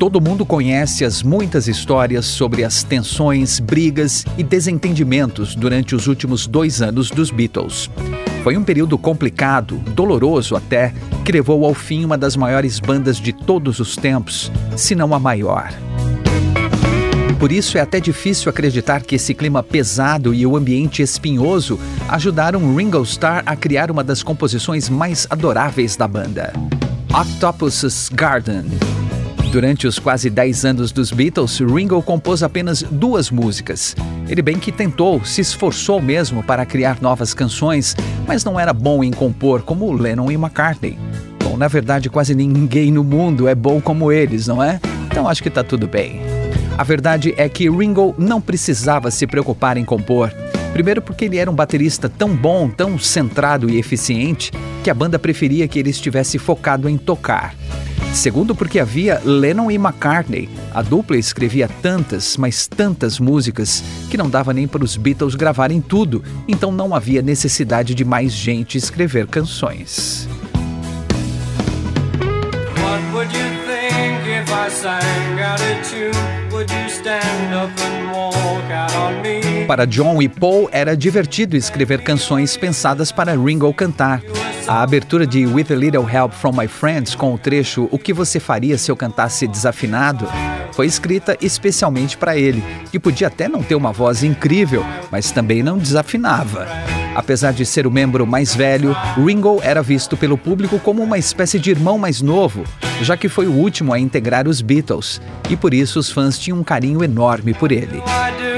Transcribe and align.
Todo 0.00 0.18
mundo 0.18 0.46
conhece 0.46 1.04
as 1.04 1.22
muitas 1.22 1.68
histórias 1.68 2.24
sobre 2.24 2.64
as 2.64 2.82
tensões, 2.82 3.60
brigas 3.60 4.24
e 4.38 4.42
desentendimentos 4.42 5.54
durante 5.54 5.94
os 5.94 6.06
últimos 6.06 6.46
dois 6.46 6.80
anos 6.80 7.10
dos 7.10 7.30
Beatles. 7.30 7.90
Foi 8.42 8.56
um 8.56 8.64
período 8.64 8.96
complicado, 8.96 9.76
doloroso 9.94 10.56
até, 10.56 10.94
que 11.22 11.30
levou 11.30 11.66
ao 11.66 11.74
fim 11.74 12.02
uma 12.02 12.16
das 12.16 12.34
maiores 12.34 12.80
bandas 12.80 13.18
de 13.18 13.30
todos 13.30 13.78
os 13.78 13.94
tempos, 13.94 14.50
se 14.74 14.94
não 14.94 15.12
a 15.12 15.18
maior. 15.18 15.70
Por 17.38 17.52
isso 17.52 17.76
é 17.76 17.82
até 17.82 18.00
difícil 18.00 18.48
acreditar 18.48 19.02
que 19.02 19.16
esse 19.16 19.34
clima 19.34 19.62
pesado 19.62 20.32
e 20.32 20.46
o 20.46 20.56
ambiente 20.56 21.02
espinhoso 21.02 21.78
ajudaram 22.08 22.74
Ringo 22.74 23.02
Starr 23.02 23.42
a 23.44 23.54
criar 23.54 23.90
uma 23.90 24.02
das 24.02 24.22
composições 24.22 24.88
mais 24.88 25.26
adoráveis 25.28 25.94
da 25.94 26.08
banda, 26.08 26.54
Octopus's 27.12 28.08
Garden. 28.10 28.64
Durante 29.50 29.84
os 29.88 29.98
quase 29.98 30.30
10 30.30 30.64
anos 30.64 30.92
dos 30.92 31.10
Beatles, 31.10 31.58
Ringo 31.58 32.00
compôs 32.02 32.40
apenas 32.40 32.84
duas 32.84 33.32
músicas. 33.32 33.96
Ele 34.28 34.42
bem 34.42 34.60
que 34.60 34.70
tentou, 34.70 35.24
se 35.24 35.40
esforçou 35.40 36.00
mesmo 36.00 36.40
para 36.40 36.64
criar 36.64 36.98
novas 37.02 37.34
canções, 37.34 37.96
mas 38.28 38.44
não 38.44 38.60
era 38.60 38.72
bom 38.72 39.02
em 39.02 39.10
compor 39.10 39.62
como 39.62 39.92
Lennon 39.92 40.30
e 40.30 40.34
McCartney. 40.34 40.96
Bom, 41.42 41.56
na 41.56 41.66
verdade, 41.66 42.08
quase 42.08 42.32
ninguém 42.32 42.92
no 42.92 43.02
mundo 43.02 43.48
é 43.48 43.54
bom 43.56 43.80
como 43.80 44.12
eles, 44.12 44.46
não 44.46 44.62
é? 44.62 44.78
Então 45.06 45.28
acho 45.28 45.42
que 45.42 45.50
tá 45.50 45.64
tudo 45.64 45.88
bem. 45.88 46.20
A 46.78 46.84
verdade 46.84 47.34
é 47.36 47.48
que 47.48 47.68
Ringo 47.68 48.14
não 48.16 48.40
precisava 48.40 49.10
se 49.10 49.26
preocupar 49.26 49.76
em 49.76 49.84
compor. 49.84 50.32
Primeiro, 50.72 51.02
porque 51.02 51.24
ele 51.24 51.38
era 51.38 51.50
um 51.50 51.54
baterista 51.54 52.08
tão 52.08 52.36
bom, 52.36 52.70
tão 52.70 52.96
centrado 53.00 53.68
e 53.68 53.80
eficiente, 53.80 54.52
que 54.84 54.90
a 54.90 54.94
banda 54.94 55.18
preferia 55.18 55.66
que 55.66 55.80
ele 55.80 55.90
estivesse 55.90 56.38
focado 56.38 56.88
em 56.88 56.96
tocar. 56.96 57.52
Segundo, 58.12 58.54
porque 58.54 58.80
havia 58.80 59.20
Lennon 59.24 59.70
e 59.70 59.76
McCartney. 59.76 60.48
A 60.74 60.82
dupla 60.82 61.16
escrevia 61.16 61.68
tantas, 61.80 62.36
mas 62.36 62.66
tantas 62.66 63.18
músicas 63.18 63.82
que 64.10 64.16
não 64.16 64.28
dava 64.28 64.52
nem 64.52 64.66
para 64.66 64.84
os 64.84 64.96
Beatles 64.96 65.34
gravarem 65.34 65.80
tudo, 65.80 66.22
então 66.46 66.72
não 66.72 66.94
havia 66.94 67.22
necessidade 67.22 67.94
de 67.94 68.04
mais 68.04 68.32
gente 68.32 68.76
escrever 68.76 69.26
canções. 69.26 70.28
Para 79.66 79.86
John 79.86 80.20
e 80.20 80.28
Paul 80.28 80.68
era 80.72 80.96
divertido 80.96 81.56
escrever 81.56 82.02
canções 82.02 82.56
pensadas 82.56 83.12
para 83.12 83.36
Ringo 83.36 83.72
cantar. 83.72 84.20
A 84.70 84.82
abertura 84.84 85.26
de 85.26 85.48
With 85.48 85.66
a 85.72 85.74
Little 85.74 86.08
Help 86.08 86.32
from 86.32 86.52
My 86.52 86.68
Friends, 86.68 87.16
com 87.16 87.34
o 87.34 87.38
trecho 87.38 87.88
O 87.90 87.98
que 87.98 88.12
você 88.12 88.38
faria 88.38 88.78
se 88.78 88.88
eu 88.88 88.94
cantasse 88.94 89.48
desafinado, 89.48 90.28
foi 90.70 90.86
escrita 90.86 91.36
especialmente 91.40 92.16
para 92.16 92.38
ele, 92.38 92.62
que 92.88 93.00
podia 93.00 93.26
até 93.26 93.48
não 93.48 93.64
ter 93.64 93.74
uma 93.74 93.90
voz 93.90 94.22
incrível, 94.22 94.86
mas 95.10 95.32
também 95.32 95.60
não 95.60 95.76
desafinava. 95.76 96.68
Apesar 97.16 97.52
de 97.52 97.66
ser 97.66 97.84
o 97.84 97.90
membro 97.90 98.24
mais 98.24 98.54
velho, 98.54 98.96
Ringo 99.16 99.58
era 99.60 99.82
visto 99.82 100.16
pelo 100.16 100.38
público 100.38 100.78
como 100.78 101.02
uma 101.02 101.18
espécie 101.18 101.58
de 101.58 101.70
irmão 101.70 101.98
mais 101.98 102.22
novo, 102.22 102.62
já 103.02 103.16
que 103.16 103.28
foi 103.28 103.48
o 103.48 103.52
último 103.52 103.92
a 103.92 103.98
integrar 103.98 104.46
os 104.46 104.60
Beatles, 104.60 105.20
e 105.50 105.56
por 105.56 105.74
isso 105.74 105.98
os 105.98 106.12
fãs 106.12 106.38
tinham 106.38 106.60
um 106.60 106.62
carinho 106.62 107.02
enorme 107.02 107.52
por 107.54 107.72
ele. 107.72 108.00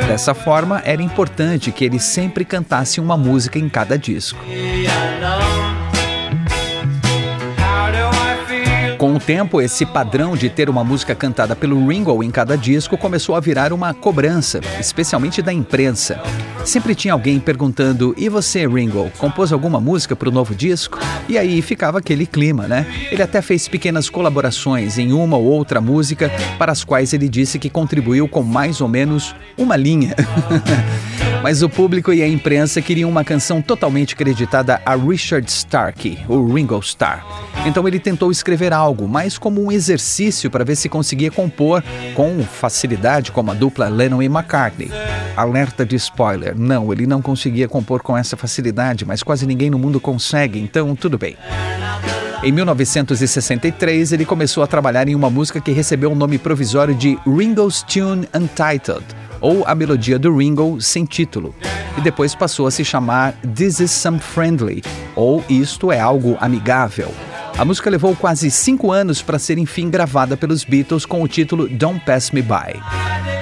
Dessa 0.06 0.34
forma, 0.34 0.82
era 0.84 1.00
importante 1.02 1.72
que 1.72 1.86
ele 1.86 1.98
sempre 1.98 2.44
cantasse 2.44 3.00
uma 3.00 3.16
música 3.16 3.58
em 3.58 3.66
cada 3.66 3.96
disco. 3.96 4.38
Tempo, 9.22 9.60
esse 9.60 9.86
padrão 9.86 10.36
de 10.36 10.50
ter 10.50 10.68
uma 10.68 10.84
música 10.84 11.14
cantada 11.14 11.54
pelo 11.54 11.86
Ringo 11.86 12.22
em 12.22 12.30
cada 12.30 12.56
disco 12.56 12.98
começou 12.98 13.34
a 13.34 13.40
virar 13.40 13.72
uma 13.72 13.94
cobrança, 13.94 14.60
especialmente 14.78 15.40
da 15.40 15.52
imprensa. 15.52 16.20
Sempre 16.64 16.94
tinha 16.94 17.14
alguém 17.14 17.38
perguntando: 17.38 18.14
E 18.16 18.28
você, 18.28 18.66
Ringo, 18.66 19.10
compôs 19.18 19.52
alguma 19.52 19.80
música 19.80 20.14
para 20.14 20.28
o 20.28 20.32
novo 20.32 20.54
disco? 20.54 20.98
E 21.28 21.38
aí 21.38 21.62
ficava 21.62 21.98
aquele 21.98 22.26
clima, 22.26 22.66
né? 22.66 22.86
Ele 23.10 23.22
até 23.22 23.40
fez 23.40 23.68
pequenas 23.68 24.10
colaborações 24.10 24.98
em 24.98 25.12
uma 25.12 25.36
ou 25.36 25.44
outra 25.44 25.80
música, 25.80 26.30
para 26.58 26.72
as 26.72 26.84
quais 26.84 27.12
ele 27.12 27.28
disse 27.28 27.58
que 27.58 27.70
contribuiu 27.70 28.28
com 28.28 28.42
mais 28.42 28.80
ou 28.80 28.88
menos 28.88 29.34
uma 29.56 29.76
linha. 29.76 30.14
Mas 31.42 31.60
o 31.60 31.68
público 31.68 32.12
e 32.12 32.22
a 32.22 32.28
imprensa 32.28 32.80
queriam 32.80 33.10
uma 33.10 33.24
canção 33.24 33.60
totalmente 33.60 34.14
creditada 34.14 34.80
a 34.86 34.94
Richard 34.94 35.50
Starkey, 35.50 36.20
o 36.28 36.52
Ringo 36.52 36.78
Starr. 36.78 37.26
Então 37.66 37.86
ele 37.88 37.98
tentou 37.98 38.30
escrever 38.30 38.72
algo, 38.72 39.08
mais 39.08 39.38
como 39.38 39.60
um 39.60 39.72
exercício 39.72 40.48
para 40.48 40.64
ver 40.64 40.76
se 40.76 40.88
conseguia 40.88 41.32
compor 41.32 41.82
com 42.14 42.44
facilidade 42.44 43.32
como 43.32 43.50
a 43.50 43.54
dupla 43.54 43.88
Lennon 43.88 44.22
e 44.22 44.26
McCartney. 44.26 44.88
Alerta 45.36 45.84
de 45.84 45.96
spoiler: 45.96 46.56
não, 46.56 46.92
ele 46.92 47.08
não 47.08 47.20
conseguia 47.20 47.68
compor 47.68 48.02
com 48.02 48.16
essa 48.16 48.36
facilidade, 48.36 49.04
mas 49.04 49.24
quase 49.24 49.44
ninguém 49.44 49.68
no 49.68 49.80
mundo 49.80 49.98
consegue, 49.98 50.60
então 50.60 50.94
tudo 50.94 51.18
bem. 51.18 51.36
Em 52.44 52.52
1963, 52.52 54.12
ele 54.12 54.24
começou 54.24 54.62
a 54.62 54.66
trabalhar 54.68 55.08
em 55.08 55.14
uma 55.14 55.30
música 55.30 55.60
que 55.60 55.72
recebeu 55.72 56.12
o 56.12 56.14
nome 56.14 56.38
provisório 56.38 56.94
de 56.94 57.18
Ringo's 57.26 57.82
Tune 57.82 58.28
Untitled 58.34 59.21
ou 59.42 59.64
a 59.66 59.74
melodia 59.74 60.18
do 60.18 60.34
Ringo 60.34 60.80
sem 60.80 61.04
título, 61.04 61.54
e 61.98 62.00
depois 62.00 62.34
passou 62.34 62.66
a 62.66 62.70
se 62.70 62.84
chamar 62.84 63.34
This 63.54 63.80
Is 63.80 63.90
Some 63.90 64.20
Friendly, 64.20 64.82
ou 65.14 65.44
Isto 65.50 65.92
é 65.92 66.00
Algo 66.00 66.38
Amigável. 66.40 67.12
A 67.58 67.66
música 67.66 67.90
levou 67.90 68.16
quase 68.16 68.50
cinco 68.50 68.90
anos 68.90 69.20
para 69.20 69.38
ser 69.38 69.58
enfim 69.58 69.90
gravada 69.90 70.38
pelos 70.38 70.64
Beatles 70.64 71.04
com 71.04 71.22
o 71.22 71.28
título 71.28 71.68
Don't 71.68 72.00
Pass 72.06 72.30
Me 72.30 72.40
By. 72.40 72.80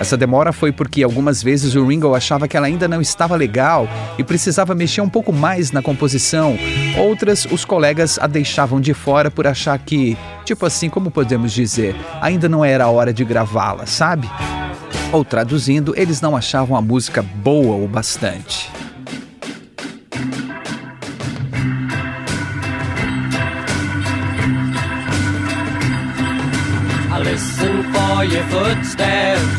Essa 0.01 0.17
demora 0.17 0.53
foi 0.53 0.73
porque 0.73 1.03
algumas 1.03 1.43
vezes 1.43 1.75
o 1.75 1.87
Ringo 1.87 2.15
achava 2.15 2.49
que 2.49 2.57
ela 2.57 2.67
ainda 2.67 2.89
não 2.89 3.01
estava 3.01 3.37
legal 3.37 3.87
e 4.19 4.25
precisava 4.25 4.75
mexer 4.75 5.03
um 5.03 5.09
pouco 5.09 5.33
mais 5.33 5.71
na 5.71 5.83
composição. 5.83 6.59
Outras, 6.99 7.47
os 7.51 7.65
colegas 7.65 8.19
a 8.19 8.27
deixavam 8.27 8.81
de 8.81 8.95
fora 8.95 9.31
por 9.31 9.47
achar 9.47 9.79
que, 9.79 10.17
tipo 10.45 10.65
assim, 10.67 10.89
como 10.89 11.11
podemos 11.11 11.53
dizer, 11.53 11.95
ainda 12.21 12.49
não 12.49 12.65
era 12.65 12.85
a 12.85 12.91
hora 12.91 13.13
de 13.13 13.25
gravá-la, 13.25 13.85
sabe? 13.87 14.29
Ou 15.13 15.25
traduzindo, 15.25 15.93
eles 15.97 16.21
não 16.21 16.37
achavam 16.37 16.77
a 16.77 16.81
música 16.81 17.21
boa 17.21 17.75
o 17.75 17.89
bastante. 17.89 18.71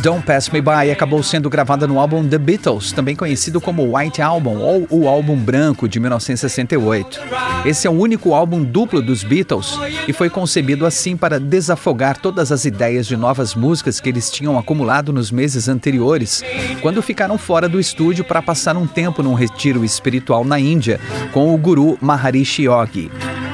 Don't 0.02 0.25
Pass 0.25 0.50
Me 0.50 0.62
By 0.62 0.92
acabou 0.92 1.22
sendo 1.22 1.50
gravada 1.50 1.88
no 1.88 2.00
álbum 2.00 2.28
The 2.28 2.38
Beatles, 2.38 2.92
também 2.92 3.16
conhecido 3.16 3.62
como 3.62 3.97
White 3.97 4.22
Album 4.22 4.58
ou 4.58 4.88
o 4.90 5.08
álbum 5.08 5.36
branco 5.36 5.88
de 5.88 6.00
1968. 6.00 7.19
Esse 7.66 7.88
é 7.88 7.89
o 7.89 7.94
único 7.94 8.33
álbum 8.33 8.63
duplo 8.63 9.01
dos 9.01 9.24
Beatles 9.24 9.78
e 10.07 10.13
foi 10.13 10.30
concebido 10.30 10.86
assim 10.86 11.16
para 11.16 11.39
desafogar 11.39 12.18
todas 12.18 12.51
as 12.51 12.66
ideias 12.66 13.06
de 13.06 13.16
novas 13.16 13.56
músicas 13.56 14.00
que 14.00 14.10
eles 14.10 14.30
tinham 14.30 14.57
acumulado 14.57 15.13
nos 15.13 15.31
meses 15.31 15.68
anteriores, 15.68 16.44
quando 16.81 17.01
ficaram 17.01 17.38
fora 17.38 17.69
do 17.69 17.80
estúdio 17.80 18.24
para 18.24 18.42
passar 18.42 18.75
um 18.77 18.88
tempo 18.88 19.24
num 19.24 19.34
retiro 19.34 19.86
espiritual 19.86 20.44
na 20.44 20.60
Índia 20.60 21.00
com 21.31 21.54
o 21.54 21.57
guru 21.57 21.98
Maharishi 22.01 22.63
Yogi. 22.63 23.12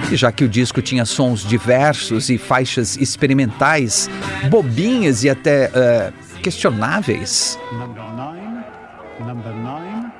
E 0.10 0.16
já 0.16 0.32
que 0.32 0.44
o 0.44 0.50
disco 0.50 0.82
tinha 0.82 1.06
sons 1.06 1.42
diversos 1.42 2.30
e 2.30 2.38
faixas 2.38 2.96
experimentais, 2.96 4.10
bobinhas 4.50 5.24
e 5.24 5.30
até 5.30 5.68
uh, 5.70 6.42
questionáveis. 6.42 7.60
Number 7.74 8.04
nine, 8.16 8.64
number 9.20 9.54
nine, 9.54 10.12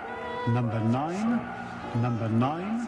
number 0.48 0.80
nine, 0.80 1.40
number 2.02 2.30
nine. 2.30 2.88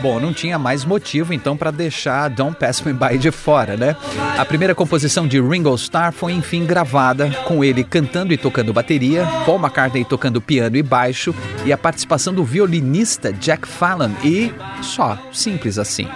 Bom, 0.00 0.20
não 0.20 0.32
tinha 0.32 0.58
mais 0.58 0.84
motivo 0.84 1.32
então 1.32 1.56
para 1.56 1.70
deixar 1.70 2.28
Don't 2.28 2.58
Pass 2.58 2.82
Me 2.82 2.92
By 2.92 3.18
de 3.18 3.30
fora, 3.30 3.76
né? 3.76 3.96
A 4.36 4.44
primeira 4.44 4.74
composição 4.74 5.26
de 5.26 5.40
Ringo 5.40 5.74
Starr 5.74 6.12
foi 6.12 6.32
enfim 6.32 6.66
gravada 6.66 7.30
com 7.46 7.64
ele 7.64 7.82
cantando 7.82 8.32
e 8.32 8.36
tocando 8.36 8.72
bateria, 8.72 9.26
Paul 9.44 9.58
McCartney 9.58 10.04
tocando 10.04 10.40
piano 10.40 10.76
e 10.76 10.82
baixo 10.82 11.34
e 11.64 11.72
a 11.72 11.78
participação 11.78 12.34
do 12.34 12.44
violinista 12.44 13.32
Jack 13.32 13.66
Fallon 13.66 14.10
e 14.22 14.52
só, 14.82 15.18
simples 15.32 15.78
assim. 15.78 16.06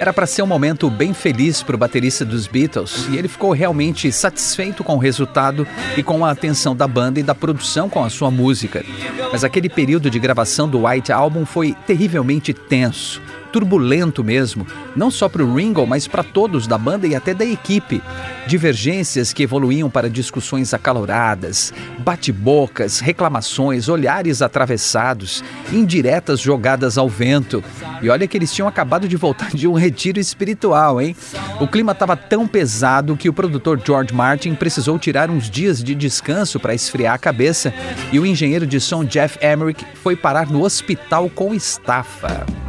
Era 0.00 0.12
para 0.12 0.26
ser 0.26 0.42
um 0.42 0.46
momento 0.46 0.88
bem 0.88 1.12
feliz 1.12 1.62
para 1.62 1.74
o 1.74 1.78
baterista 1.78 2.24
dos 2.24 2.46
Beatles 2.46 3.08
e 3.10 3.16
ele 3.16 3.26
ficou 3.26 3.52
realmente 3.52 4.12
satisfeito 4.12 4.84
com 4.84 4.94
o 4.94 4.98
resultado 4.98 5.66
e 5.96 6.02
com 6.04 6.24
a 6.24 6.30
atenção 6.30 6.74
da 6.74 6.86
banda 6.86 7.18
e 7.18 7.22
da 7.22 7.34
produção 7.34 7.88
com 7.88 8.04
a 8.04 8.10
sua 8.10 8.30
música. 8.30 8.84
Mas 9.32 9.42
aquele 9.42 9.68
período 9.68 10.08
de 10.08 10.18
gravação 10.20 10.68
do 10.68 10.86
White 10.86 11.10
Album 11.10 11.44
foi 11.44 11.74
terrivelmente 11.86 12.54
tenso 12.54 13.20
turbulento 13.52 14.22
mesmo, 14.22 14.66
não 14.94 15.10
só 15.10 15.28
para 15.28 15.42
o 15.42 15.54
Ringo, 15.54 15.86
mas 15.86 16.06
para 16.06 16.22
todos 16.22 16.66
da 16.66 16.78
banda 16.78 17.06
e 17.06 17.14
até 17.14 17.34
da 17.34 17.44
equipe. 17.44 18.02
Divergências 18.46 19.32
que 19.32 19.42
evoluíam 19.42 19.90
para 19.90 20.08
discussões 20.08 20.72
acaloradas, 20.72 21.72
bate-bocas, 21.98 23.00
reclamações, 23.00 23.88
olhares 23.88 24.40
atravessados, 24.40 25.42
indiretas 25.72 26.40
jogadas 26.40 26.96
ao 26.96 27.08
vento. 27.08 27.62
E 28.00 28.08
olha 28.08 28.26
que 28.26 28.36
eles 28.36 28.52
tinham 28.52 28.68
acabado 28.68 29.08
de 29.08 29.16
voltar 29.16 29.50
de 29.50 29.66
um 29.66 29.74
retiro 29.74 30.18
espiritual, 30.18 31.00
hein? 31.00 31.14
O 31.60 31.66
clima 31.66 31.92
estava 31.92 32.16
tão 32.16 32.46
pesado 32.46 33.16
que 33.16 33.28
o 33.28 33.32
produtor 33.32 33.80
George 33.84 34.14
Martin 34.14 34.54
precisou 34.54 34.98
tirar 34.98 35.30
uns 35.30 35.50
dias 35.50 35.82
de 35.82 35.94
descanso 35.94 36.60
para 36.60 36.74
esfriar 36.74 37.14
a 37.14 37.18
cabeça 37.18 37.72
e 38.12 38.18
o 38.18 38.26
engenheiro 38.26 38.66
de 38.66 38.80
som 38.80 39.04
Jeff 39.04 39.38
Emerick 39.44 39.84
foi 40.02 40.16
parar 40.16 40.48
no 40.50 40.64
hospital 40.64 41.28
com 41.30 41.54
estafa. 41.54 42.67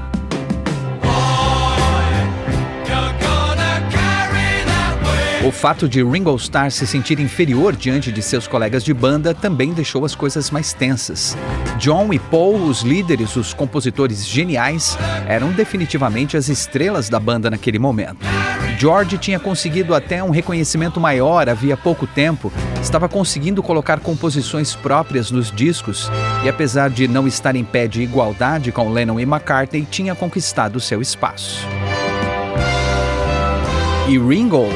O 5.49 5.51
fato 5.51 5.89
de 5.89 6.03
Ringo 6.03 6.35
Starr 6.35 6.69
se 6.69 6.85
sentir 6.85 7.19
inferior 7.19 7.75
diante 7.75 8.11
de 8.11 8.21
seus 8.21 8.45
colegas 8.45 8.83
de 8.83 8.93
banda 8.93 9.33
também 9.33 9.73
deixou 9.73 10.05
as 10.05 10.13
coisas 10.13 10.51
mais 10.51 10.73
tensas. 10.73 11.35
John 11.79 12.13
e 12.13 12.19
Paul, 12.19 12.65
os 12.67 12.83
líderes, 12.83 13.35
os 13.35 13.51
compositores 13.51 14.27
geniais, 14.27 14.95
eram 15.27 15.51
definitivamente 15.51 16.37
as 16.37 16.49
estrelas 16.49 17.09
da 17.09 17.19
banda 17.19 17.49
naquele 17.49 17.79
momento. 17.79 18.19
George 18.77 19.17
tinha 19.17 19.39
conseguido 19.39 19.95
até 19.95 20.23
um 20.23 20.29
reconhecimento 20.29 20.99
maior 20.99 21.49
havia 21.49 21.75
pouco 21.75 22.05
tempo, 22.05 22.53
estava 22.79 23.09
conseguindo 23.09 23.63
colocar 23.63 24.01
composições 24.01 24.75
próprias 24.75 25.31
nos 25.31 25.51
discos 25.51 26.11
e, 26.45 26.49
apesar 26.49 26.91
de 26.91 27.07
não 27.07 27.27
estar 27.27 27.55
em 27.55 27.63
pé 27.63 27.87
de 27.87 28.03
igualdade 28.03 28.71
com 28.71 28.93
Lennon 28.93 29.19
e 29.19 29.23
McCartney, 29.23 29.87
tinha 29.89 30.13
conquistado 30.13 30.79
seu 30.79 31.01
espaço. 31.01 31.67
E 34.07 34.19
Ringo 34.19 34.69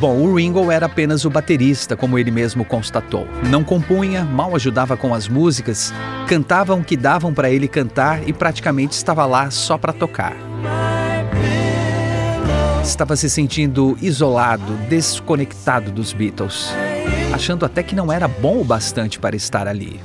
Bom, 0.00 0.16
o 0.16 0.34
Ringo 0.34 0.70
era 0.70 0.86
apenas 0.86 1.26
o 1.26 1.30
baterista, 1.30 1.94
como 1.94 2.18
ele 2.18 2.30
mesmo 2.30 2.64
constatou. 2.64 3.28
Não 3.50 3.62
compunha, 3.62 4.24
mal 4.24 4.56
ajudava 4.56 4.96
com 4.96 5.12
as 5.12 5.28
músicas, 5.28 5.92
cantava 6.26 6.74
o 6.74 6.82
que 6.82 6.96
davam 6.96 7.34
para 7.34 7.50
ele 7.50 7.68
cantar 7.68 8.26
e 8.26 8.32
praticamente 8.32 8.92
estava 8.92 9.26
lá 9.26 9.50
só 9.50 9.76
para 9.76 9.92
tocar. 9.92 10.34
Estava 12.82 13.14
se 13.14 13.28
sentindo 13.28 13.94
isolado, 14.00 14.72
desconectado 14.88 15.92
dos 15.92 16.14
Beatles, 16.14 16.72
achando 17.30 17.66
até 17.66 17.82
que 17.82 17.94
não 17.94 18.10
era 18.10 18.26
bom 18.26 18.58
o 18.58 18.64
bastante 18.64 19.20
para 19.20 19.36
estar 19.36 19.68
ali. 19.68 20.00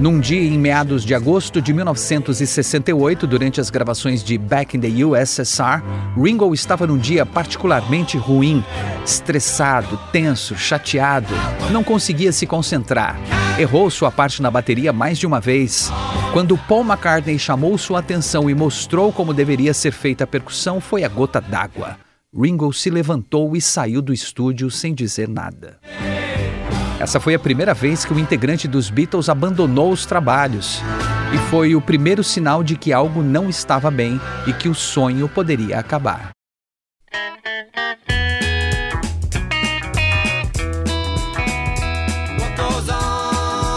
Num 0.00 0.20
dia 0.20 0.42
em 0.42 0.58
meados 0.58 1.04
de 1.04 1.14
agosto 1.14 1.62
de 1.62 1.72
1968, 1.72 3.26
durante 3.26 3.60
as 3.60 3.70
gravações 3.70 4.22
de 4.22 4.36
Back 4.36 4.76
in 4.76 4.80
the 4.80 5.04
USSR, 5.04 5.82
Ringo 6.20 6.52
estava 6.52 6.86
num 6.86 6.98
dia 6.98 7.24
particularmente 7.24 8.18
ruim, 8.18 8.62
estressado, 9.04 9.98
tenso, 10.12 10.56
chateado, 10.56 11.32
não 11.70 11.82
conseguia 11.82 12.32
se 12.32 12.46
concentrar. 12.46 13.16
Errou 13.58 13.88
sua 13.88 14.10
parte 14.10 14.42
na 14.42 14.50
bateria 14.50 14.92
mais 14.92 15.16
de 15.16 15.26
uma 15.26 15.40
vez. 15.40 15.90
Quando 16.32 16.58
Paul 16.58 16.84
McCartney 16.84 17.38
chamou 17.38 17.78
sua 17.78 18.00
atenção 18.00 18.50
e 18.50 18.54
mostrou 18.54 19.12
como 19.12 19.32
deveria 19.32 19.72
ser 19.72 19.92
feita 19.92 20.24
a 20.24 20.26
percussão, 20.26 20.80
foi 20.80 21.04
a 21.04 21.08
gota 21.08 21.40
d'água. 21.40 21.96
Ringo 22.36 22.72
se 22.72 22.90
levantou 22.90 23.56
e 23.56 23.60
saiu 23.60 24.02
do 24.02 24.12
estúdio 24.12 24.68
sem 24.70 24.92
dizer 24.92 25.28
nada. 25.28 25.78
Essa 27.04 27.20
foi 27.20 27.34
a 27.34 27.38
primeira 27.38 27.74
vez 27.74 28.02
que 28.02 28.14
o 28.14 28.18
integrante 28.18 28.66
dos 28.66 28.88
Beatles 28.88 29.28
abandonou 29.28 29.92
os 29.92 30.06
trabalhos. 30.06 30.80
E 31.34 31.50
foi 31.50 31.76
o 31.76 31.80
primeiro 31.80 32.24
sinal 32.24 32.64
de 32.64 32.76
que 32.76 32.94
algo 32.94 33.22
não 33.22 33.50
estava 33.50 33.90
bem 33.90 34.18
e 34.46 34.54
que 34.54 34.70
o 34.70 34.74
sonho 34.74 35.28
poderia 35.28 35.78
acabar. 35.78 36.33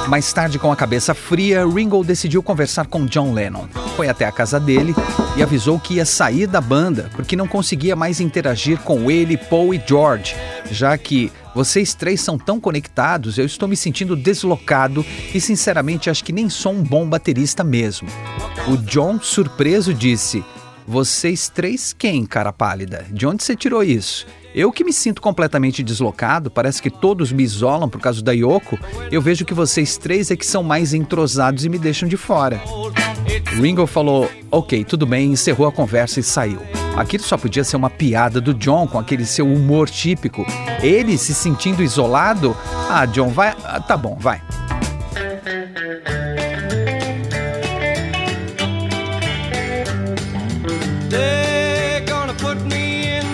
Mais 0.07 0.31
tarde, 0.31 0.57
com 0.57 0.71
a 0.71 0.75
cabeça 0.75 1.13
fria, 1.13 1.68
Ringo 1.68 2.01
decidiu 2.01 2.42
conversar 2.42 2.88
com 2.88 3.06
John 3.06 3.33
Lennon. 3.33 3.68
Foi 3.98 4.07
até 4.07 4.24
a 4.24 4.31
casa 4.31 4.57
dele 4.57 4.95
e 5.36 5.44
avisou 5.44 5.77
que 5.77 5.95
ia 5.95 6.06
sair 6.06 6.48
da 6.48 6.62
banda 6.62 7.12
porque 7.13 7.36
não 7.36 7.45
conseguia 7.45 7.94
mais 7.94 8.21
interagir 8.21 8.80
com 8.80 9.12
ele, 9.12 9.36
Paul 9.36 9.74
e 9.74 9.83
George, 9.86 10.33
já 10.71 10.98
que 10.98 11.30
vocês 11.54 11.94
três 11.94 12.21
são 12.21 12.38
tão 12.38 12.57
conectados, 12.57 13.38
eu 13.38 13.45
estou 13.45 13.68
me 13.68 13.75
sentindo 13.75 14.15
deslocado 14.15 15.06
e 15.33 15.42
sinceramente 15.42 16.10
acho 16.10 16.24
que 16.24 16.31
nem 16.31 16.50
sou 16.50 16.71
um 16.71 16.83
bom 16.83 17.06
baterista 17.07 17.62
mesmo. 17.63 18.07
O 18.69 18.77
John, 18.77 19.19
surpreso, 19.19 19.94
disse: 19.94 20.44
Vocês 20.88 21.50
três 21.50 21.92
quem, 21.92 22.25
cara 22.25 22.54
pálida? 22.54 23.06
De 23.12 23.28
onde 23.28 23.44
você 23.44 23.57
tirou 23.57 23.84
isso? 23.84 24.25
Eu 24.56 24.72
que 24.72 24.86
me 24.86 24.94
sinto 24.94 25.22
completamente 25.22 25.84
deslocado, 25.84 26.50
parece 26.50 26.81
que 26.81 26.89
todos 26.89 27.30
me 27.30 27.44
isolam 27.44 27.89
por 27.89 28.00
causa 28.00 28.24
da 28.24 28.31
Yoko, 28.31 28.80
eu 29.12 29.22
vejo 29.22 29.44
que 29.44 29.54
vocês 29.54 29.98
três 29.98 30.31
é 30.31 30.38
que 30.38 30.45
são 30.45 30.63
mais 30.63 30.94
entrosados 30.94 31.66
e 31.66 31.69
me 31.69 31.78
deixam 31.78 32.07
de 32.07 32.16
fora. 32.16 32.62
Ringo 33.60 33.86
falou: 33.86 34.31
Ok, 34.50 34.86
tudo 34.86 35.06
bem, 35.06 35.34
encerrou 35.34 35.68
a 35.68 35.74
conversa 35.74 36.22
e 36.22 36.24
saiu. 36.24 36.62
Aquilo 36.95 37.24
só 37.24 37.38
podia 37.38 37.66
ser 37.66 37.75
uma 37.75 37.89
piada 37.89 38.39
do 38.39 38.54
John 38.54 38.88
com 38.88 38.98
aquele 38.98 39.25
seu 39.25 39.45
humor 39.45 39.89
típico. 39.89 40.45
Ele 40.81 41.18
se 41.18 41.34
sentindo 41.34 41.84
isolado. 41.84 42.56
Ah, 42.89 43.06
John, 43.06 43.28
vai. 43.28 43.54
Ah, 43.66 43.81
tá 43.81 43.98
bom, 43.98 44.18
vai. 44.19 44.42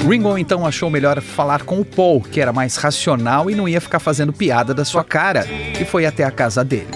Ringo 0.08 0.38
então 0.38 0.66
achou 0.66 0.90
melhor 0.90 1.22
falar 1.22 1.64
com 1.64 1.80
o 1.80 1.86
Paul, 1.86 2.22
que 2.22 2.42
era 2.42 2.52
mais 2.52 2.76
racional 2.76 3.50
e 3.50 3.56
não 3.56 3.70
ia 3.70 3.80
ficar 3.80 4.00
fazendo 4.00 4.34
piada 4.34 4.74
da 4.74 4.84
sua 4.84 5.04
cara, 5.04 5.48
e 5.48 5.86
foi 5.86 6.06
até 6.06 6.26
a 6.26 6.32
casa 6.32 6.64
dele. 6.64 6.90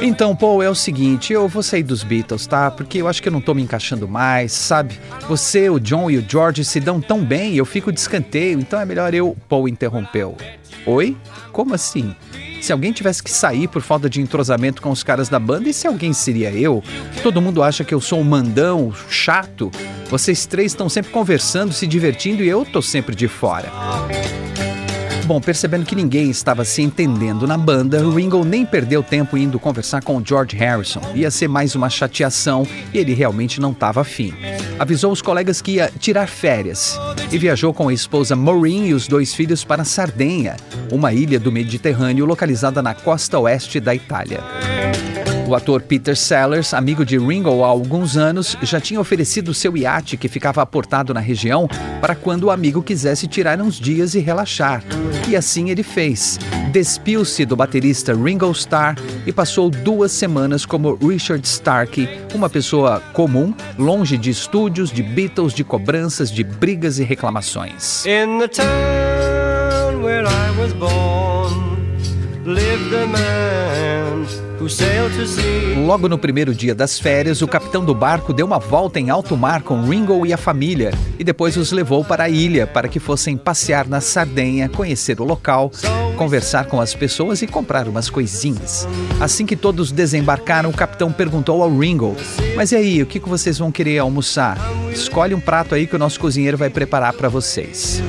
Então, 0.00 0.34
Paul, 0.34 0.62
é 0.62 0.68
o 0.68 0.74
seguinte, 0.74 1.32
eu 1.32 1.48
vou 1.48 1.62
sair 1.62 1.82
dos 1.84 2.02
Beatles, 2.02 2.46
tá? 2.46 2.70
Porque 2.70 2.98
eu 2.98 3.08
acho 3.08 3.22
que 3.22 3.28
eu 3.28 3.32
não 3.32 3.40
tô 3.40 3.54
me 3.54 3.62
encaixando 3.62 4.06
mais, 4.08 4.52
sabe? 4.52 4.98
Você, 5.28 5.70
o 5.70 5.78
John 5.78 6.10
e 6.10 6.18
o 6.18 6.24
George 6.28 6.64
se 6.64 6.80
dão 6.80 7.00
tão 7.00 7.24
bem, 7.24 7.54
eu 7.54 7.64
fico 7.64 7.92
de 7.92 8.00
escanteio, 8.00 8.58
então 8.58 8.80
é 8.80 8.84
melhor 8.84 9.14
eu. 9.14 9.36
Paul 9.48 9.68
interrompeu. 9.68 10.36
Oi? 10.84 11.16
Como 11.52 11.72
assim? 11.72 12.14
Se 12.62 12.72
alguém 12.72 12.92
tivesse 12.92 13.20
que 13.20 13.30
sair 13.30 13.66
por 13.66 13.82
falta 13.82 14.08
de 14.08 14.20
entrosamento 14.20 14.80
com 14.80 14.90
os 14.90 15.02
caras 15.02 15.28
da 15.28 15.40
banda, 15.40 15.68
e 15.68 15.74
se 15.74 15.88
alguém 15.88 16.12
seria 16.12 16.52
eu? 16.52 16.80
Todo 17.20 17.42
mundo 17.42 17.60
acha 17.60 17.82
que 17.82 17.92
eu 17.92 18.00
sou 18.00 18.20
um 18.20 18.24
mandão, 18.24 18.94
chato. 19.10 19.68
Vocês 20.08 20.46
três 20.46 20.70
estão 20.70 20.88
sempre 20.88 21.10
conversando, 21.10 21.72
se 21.72 21.88
divertindo 21.88 22.40
e 22.40 22.48
eu 22.48 22.64
tô 22.64 22.80
sempre 22.80 23.16
de 23.16 23.26
fora. 23.26 23.68
Bom, 25.24 25.40
percebendo 25.40 25.84
que 25.84 25.96
ninguém 25.96 26.30
estava 26.30 26.64
se 26.64 26.82
entendendo 26.82 27.48
na 27.48 27.58
banda, 27.58 27.98
Ringo 28.08 28.44
nem 28.44 28.64
perdeu 28.64 29.02
tempo 29.02 29.36
indo 29.36 29.58
conversar 29.58 30.00
com 30.02 30.24
George 30.24 30.56
Harrison. 30.56 31.00
Ia 31.16 31.32
ser 31.32 31.48
mais 31.48 31.74
uma 31.74 31.90
chateação 31.90 32.64
e 32.94 32.98
ele 32.98 33.12
realmente 33.12 33.60
não 33.60 33.72
estava 33.72 34.02
afim. 34.02 34.32
Avisou 34.78 35.10
os 35.10 35.22
colegas 35.22 35.60
que 35.60 35.72
ia 35.72 35.90
tirar 35.98 36.28
férias 36.28 36.96
e 37.30 37.38
viajou 37.38 37.72
com 37.74 37.88
a 37.88 37.92
esposa 37.94 38.36
Maureen 38.36 38.88
e 38.88 38.94
os 38.94 39.08
dois 39.08 39.34
filhos 39.34 39.64
para 39.64 39.84
Sardenha, 39.84 40.56
uma 40.92 41.12
ilha 41.12 41.40
do 41.40 41.50
Mediterrâneo 41.50 42.26
localizada 42.26 42.82
na 42.82 42.94
costa 42.94 43.38
oeste 43.38 43.80
da 43.80 43.94
Itália. 43.94 44.40
O 45.48 45.54
ator 45.54 45.82
Peter 45.82 46.16
Sellers, 46.16 46.72
amigo 46.72 47.04
de 47.04 47.18
Ringo 47.18 47.64
há 47.64 47.66
alguns 47.66 48.16
anos, 48.16 48.56
já 48.62 48.80
tinha 48.80 49.00
oferecido 49.00 49.52
seu 49.52 49.76
iate 49.76 50.16
que 50.16 50.28
ficava 50.28 50.62
aportado 50.62 51.12
na 51.12 51.20
região 51.20 51.68
para 52.00 52.14
quando 52.14 52.44
o 52.44 52.50
amigo 52.50 52.82
quisesse 52.82 53.26
tirar 53.26 53.60
uns 53.60 53.74
dias 53.74 54.14
e 54.14 54.20
relaxar. 54.20 54.82
E 55.28 55.36
assim 55.36 55.70
ele 55.70 55.82
fez. 55.82 56.38
Despiu-se 56.70 57.44
do 57.44 57.54
baterista 57.54 58.14
Ringo 58.14 58.50
Starr 58.52 58.96
e 59.26 59.32
passou 59.32 59.68
duas 59.68 60.12
semanas 60.12 60.64
como 60.64 60.94
Richard 60.94 61.46
Starkey, 61.46 62.08
uma 62.34 62.48
pessoa 62.48 63.00
comum, 63.12 63.52
longe 63.78 64.16
de 64.16 64.30
estúdios, 64.30 64.90
de 64.90 65.02
Beatles, 65.02 65.52
de 65.52 65.64
cobranças, 65.64 66.30
de 66.30 66.42
brigas 66.42 66.98
e 66.98 67.04
reclamações. 67.04 68.04
Where 70.02 70.26
I 70.26 70.50
was 70.58 70.72
born. 70.72 71.72
Logo 75.86 76.08
no 76.08 76.18
primeiro 76.18 76.52
dia 76.52 76.74
das 76.74 76.98
férias, 76.98 77.40
o 77.40 77.46
capitão 77.46 77.84
do 77.84 77.94
barco 77.94 78.32
deu 78.32 78.44
uma 78.44 78.58
volta 78.58 78.98
em 78.98 79.10
alto 79.10 79.36
mar 79.36 79.62
com 79.62 79.80
Ringo 79.82 80.26
e 80.26 80.32
a 80.32 80.36
família 80.36 80.92
e 81.20 81.22
depois 81.22 81.56
os 81.56 81.70
levou 81.70 82.04
para 82.04 82.24
a 82.24 82.28
ilha 82.28 82.66
para 82.66 82.88
que 82.88 82.98
fossem 82.98 83.36
passear 83.36 83.86
na 83.86 84.00
Sardenha, 84.00 84.68
conhecer 84.68 85.20
o 85.20 85.24
local, 85.24 85.70
conversar 86.16 86.66
com 86.66 86.80
as 86.80 86.94
pessoas 86.94 87.40
e 87.42 87.46
comprar 87.46 87.86
umas 87.86 88.10
coisinhas. 88.10 88.88
Assim 89.20 89.46
que 89.46 89.54
todos 89.54 89.92
desembarcaram, 89.92 90.70
o 90.70 90.74
capitão 90.74 91.12
perguntou 91.12 91.62
ao 91.62 91.78
Ringo: 91.78 92.16
Mas 92.56 92.72
e 92.72 92.76
aí, 92.76 93.02
o 93.02 93.06
que 93.06 93.20
vocês 93.20 93.56
vão 93.56 93.70
querer 93.70 93.98
almoçar? 93.98 94.58
Escolhe 94.92 95.32
um 95.32 95.40
prato 95.40 95.76
aí 95.76 95.86
que 95.86 95.94
o 95.94 95.98
nosso 95.98 96.18
cozinheiro 96.18 96.58
vai 96.58 96.70
preparar 96.70 97.12
para 97.12 97.28
vocês. 97.28 98.02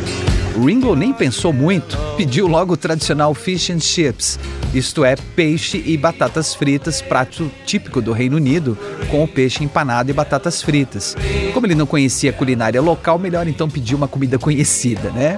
Ringo 0.56 0.96
nem 0.96 1.12
pensou 1.12 1.52
muito, 1.52 1.98
pediu 2.16 2.48
logo 2.48 2.74
o 2.74 2.78
tradicional 2.78 3.34
fish 3.34 3.72
and 3.72 3.80
chips, 3.80 4.40
isto 4.74 5.04
é, 5.04 5.16
peixe 5.36 5.82
e 5.86 5.98
batatas 5.98 6.54
fritas, 6.54 7.02
prato 7.02 7.52
típico 7.66 8.02
do 8.02 8.12
Reino 8.12 8.38
Unido, 8.38 8.78
com 9.10 9.24
o 9.24 9.28
peixe 9.28 9.64
empanado 9.64 10.10
e 10.10 10.14
batatas 10.14 10.62
fritas. 10.62 11.16
Como 11.54 11.66
ele 11.66 11.76
não 11.76 11.86
conhecia 11.86 12.30
a 12.30 12.34
culinária 12.34 12.82
local, 12.82 13.18
melhor 13.18 13.48
então 13.48 13.70
pedir 13.70 13.96
uma 13.96 14.08
comida 14.08 14.38
conhecida, 14.38 15.10
né? 15.12 15.38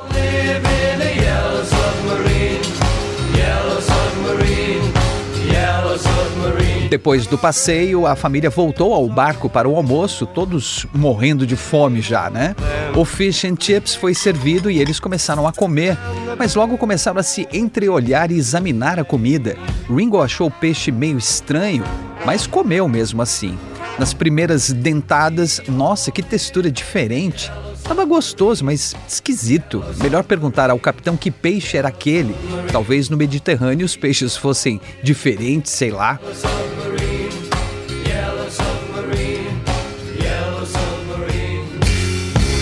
Depois 6.95 7.27
do 7.27 7.37
passeio, 7.37 8.07
a 8.07 8.15
família 8.15 8.49
voltou 8.49 8.93
ao 8.93 9.09
barco 9.09 9.49
para 9.49 9.67
o 9.67 9.75
almoço, 9.75 10.25
todos 10.25 10.87
morrendo 10.93 11.45
de 11.45 11.57
fome 11.57 11.99
já, 11.99 12.29
né? 12.29 12.55
O 12.95 13.03
fish 13.03 13.43
and 13.43 13.57
chips 13.59 13.93
foi 13.93 14.13
servido 14.13 14.71
e 14.71 14.79
eles 14.79 14.97
começaram 14.97 15.45
a 15.45 15.51
comer, 15.51 15.97
mas 16.39 16.55
logo 16.55 16.77
começaram 16.77 17.19
a 17.19 17.23
se 17.23 17.45
entreolhar 17.51 18.31
e 18.31 18.37
examinar 18.37 18.97
a 18.97 19.03
comida. 19.03 19.57
Ringo 19.89 20.21
achou 20.21 20.47
o 20.47 20.51
peixe 20.51 20.89
meio 20.89 21.17
estranho, 21.17 21.83
mas 22.25 22.47
comeu 22.47 22.87
mesmo 22.87 23.21
assim. 23.21 23.57
Nas 23.99 24.13
primeiras 24.13 24.71
dentadas, 24.71 25.61
nossa, 25.67 26.11
que 26.11 26.23
textura 26.23 26.71
diferente. 26.71 27.51
Tava 27.83 28.05
gostoso, 28.05 28.63
mas 28.63 28.95
esquisito. 29.05 29.83
Melhor 30.01 30.23
perguntar 30.23 30.69
ao 30.69 30.79
capitão 30.79 31.17
que 31.17 31.29
peixe 31.29 31.75
era 31.75 31.89
aquele. 31.89 32.33
Talvez 32.71 33.09
no 33.09 33.17
Mediterrâneo 33.17 33.85
os 33.85 33.97
peixes 33.97 34.37
fossem 34.37 34.79
diferentes, 35.03 35.73
sei 35.73 35.91
lá. 35.91 36.17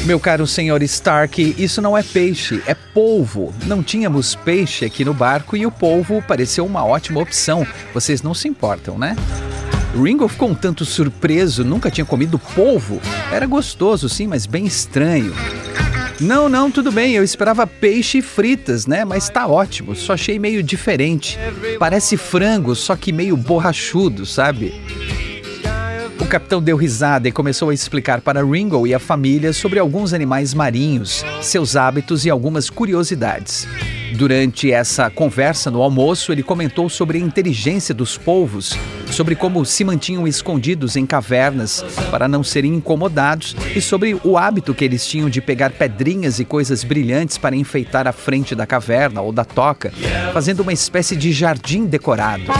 Meu 0.05 0.19
caro 0.19 0.45
senhor 0.45 0.83
Stark, 0.83 1.55
isso 1.57 1.81
não 1.81 1.97
é 1.97 2.03
peixe, 2.03 2.61
é 2.67 2.75
polvo. 2.75 3.53
Não 3.65 3.81
tínhamos 3.81 4.35
peixe 4.35 4.83
aqui 4.83 5.05
no 5.05 5.13
barco 5.13 5.55
e 5.55 5.65
o 5.65 5.71
polvo 5.71 6.21
pareceu 6.21 6.65
uma 6.65 6.85
ótima 6.85 7.21
opção. 7.21 7.65
Vocês 7.93 8.21
não 8.21 8.33
se 8.33 8.49
importam, 8.49 8.97
né? 8.97 9.15
Ringo 9.95 10.27
ficou 10.27 10.49
um 10.49 10.55
tanto 10.55 10.83
surpreso, 10.83 11.63
nunca 11.63 11.89
tinha 11.89 12.03
comido 12.03 12.37
polvo. 12.37 12.99
Era 13.31 13.45
gostoso, 13.45 14.09
sim, 14.09 14.27
mas 14.27 14.45
bem 14.45 14.65
estranho. 14.65 15.33
Não, 16.19 16.49
não, 16.49 16.69
tudo 16.69 16.91
bem, 16.91 17.13
eu 17.13 17.23
esperava 17.23 17.65
peixe 17.65 18.17
e 18.17 18.21
fritas, 18.21 18.85
né? 18.85 19.05
Mas 19.05 19.29
tá 19.29 19.47
ótimo, 19.47 19.95
só 19.95 20.13
achei 20.13 20.37
meio 20.37 20.61
diferente. 20.61 21.39
Parece 21.79 22.17
frango, 22.17 22.75
só 22.75 22.97
que 22.97 23.13
meio 23.13 23.37
borrachudo, 23.37 24.25
sabe? 24.25 24.73
O 26.19 26.25
capitão 26.25 26.61
deu 26.61 26.77
risada 26.77 27.27
e 27.27 27.31
começou 27.31 27.69
a 27.69 27.73
explicar 27.73 28.21
para 28.21 28.43
Ringo 28.45 28.85
e 28.85 28.93
a 28.93 28.99
família 28.99 29.51
sobre 29.51 29.79
alguns 29.79 30.13
animais 30.13 30.53
marinhos, 30.53 31.25
seus 31.41 31.75
hábitos 31.75 32.25
e 32.25 32.29
algumas 32.29 32.69
curiosidades. 32.69 33.67
Durante 34.15 34.71
essa 34.71 35.09
conversa 35.09 35.71
no 35.71 35.81
almoço, 35.81 36.31
ele 36.31 36.43
comentou 36.43 36.87
sobre 36.87 37.17
a 37.17 37.21
inteligência 37.21 37.95
dos 37.95 38.15
polvos, 38.15 38.77
sobre 39.11 39.35
como 39.35 39.65
se 39.65 39.83
mantinham 39.83 40.27
escondidos 40.27 40.95
em 40.95 41.05
cavernas 41.05 41.83
para 42.11 42.27
não 42.27 42.43
serem 42.43 42.75
incomodados 42.75 43.55
e 43.75 43.81
sobre 43.81 44.15
o 44.23 44.37
hábito 44.37 44.73
que 44.73 44.85
eles 44.85 45.05
tinham 45.07 45.29
de 45.29 45.41
pegar 45.41 45.71
pedrinhas 45.71 46.39
e 46.39 46.45
coisas 46.45 46.83
brilhantes 46.83 47.39
para 47.39 47.55
enfeitar 47.55 48.07
a 48.07 48.11
frente 48.11 48.53
da 48.53 48.67
caverna 48.67 49.21
ou 49.21 49.31
da 49.31 49.43
toca, 49.43 49.91
fazendo 50.31 50.61
uma 50.61 50.73
espécie 50.73 51.15
de 51.15 51.31
jardim 51.31 51.85
decorado. 51.85 52.51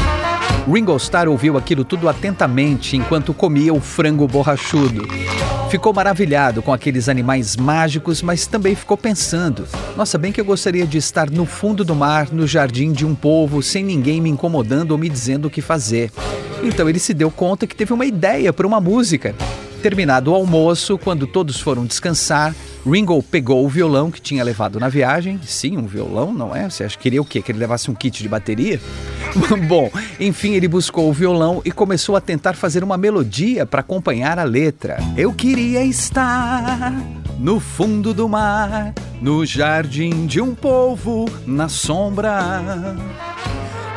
Ringo 0.71 0.95
Starr 0.95 1.27
ouviu 1.27 1.57
aquilo 1.57 1.83
tudo 1.83 2.07
atentamente 2.07 2.95
enquanto 2.95 3.33
comia 3.33 3.73
o 3.73 3.81
frango 3.81 4.25
borrachudo. 4.27 5.05
Ficou 5.69 5.93
maravilhado 5.93 6.61
com 6.61 6.71
aqueles 6.71 7.09
animais 7.09 7.57
mágicos, 7.57 8.21
mas 8.21 8.47
também 8.47 8.73
ficou 8.73 8.95
pensando: 8.95 9.67
nossa, 9.97 10.17
bem 10.17 10.31
que 10.31 10.39
eu 10.39 10.45
gostaria 10.45 10.87
de 10.87 10.97
estar 10.97 11.29
no 11.29 11.45
fundo 11.45 11.83
do 11.83 11.93
mar, 11.93 12.29
no 12.31 12.47
jardim 12.47 12.93
de 12.93 13.05
um 13.05 13.13
povo, 13.13 13.61
sem 13.61 13.83
ninguém 13.83 14.21
me 14.21 14.29
incomodando 14.29 14.91
ou 14.91 14.97
me 14.97 15.09
dizendo 15.09 15.47
o 15.47 15.49
que 15.49 15.61
fazer. 15.61 16.11
Então 16.63 16.87
ele 16.87 16.99
se 16.99 17.13
deu 17.13 17.29
conta 17.29 17.67
que 17.67 17.75
teve 17.75 17.91
uma 17.91 18.05
ideia 18.05 18.53
para 18.53 18.67
uma 18.67 18.79
música. 18.79 19.35
Terminado 19.81 20.31
o 20.31 20.35
almoço, 20.35 20.97
quando 20.97 21.27
todos 21.27 21.59
foram 21.59 21.85
descansar, 21.85 22.55
Ringo 22.85 23.23
pegou 23.23 23.65
o 23.65 23.69
violão 23.69 24.11
que 24.11 24.21
tinha 24.21 24.43
levado 24.43 24.79
na 24.79 24.89
viagem. 24.89 25.39
Sim, 25.45 25.77
um 25.77 25.85
violão, 25.85 26.33
não 26.33 26.53
é? 26.53 26.69
Você 26.69 26.83
acha 26.83 26.97
que 26.97 27.03
queria 27.03 27.21
o 27.21 27.25
quê? 27.25 27.41
Que 27.41 27.51
ele 27.51 27.59
levasse 27.59 27.89
um 27.89 27.95
kit 27.95 28.21
de 28.21 28.27
bateria? 28.27 28.79
Bom, 29.67 29.89
enfim, 30.19 30.53
ele 30.53 30.67
buscou 30.67 31.09
o 31.09 31.13
violão 31.13 31.61
e 31.63 31.71
começou 31.71 32.15
a 32.15 32.21
tentar 32.21 32.53
fazer 32.55 32.83
uma 32.83 32.97
melodia 32.97 33.65
para 33.65 33.79
acompanhar 33.79 34.37
a 34.37 34.43
letra. 34.43 34.97
Eu 35.15 35.31
queria 35.33 35.83
estar 35.83 36.93
no 37.39 37.59
fundo 37.59 38.13
do 38.13 38.27
mar, 38.27 38.93
no 39.21 39.45
jardim 39.45 40.25
de 40.25 40.41
um 40.41 40.53
povo, 40.53 41.29
na 41.45 41.69
sombra 41.69 42.95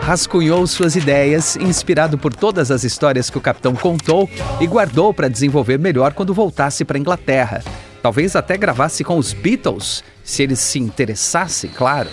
rascunhou 0.06 0.64
suas 0.68 0.94
ideias, 0.94 1.56
inspirado 1.56 2.16
por 2.16 2.32
todas 2.32 2.70
as 2.70 2.84
histórias 2.84 3.28
que 3.28 3.38
o 3.38 3.40
capitão 3.40 3.74
contou, 3.74 4.30
e 4.60 4.66
guardou 4.66 5.12
para 5.12 5.26
desenvolver 5.26 5.80
melhor 5.80 6.12
quando 6.12 6.32
voltasse 6.32 6.84
para 6.84 6.96
a 6.96 7.00
Inglaterra. 7.00 7.60
Talvez 8.02 8.36
até 8.36 8.56
gravasse 8.56 9.02
com 9.02 9.18
os 9.18 9.32
Beatles, 9.32 10.04
se 10.22 10.42
eles 10.42 10.58
se 10.58 10.78
interessassem, 10.78 11.70
claro. 11.70 12.08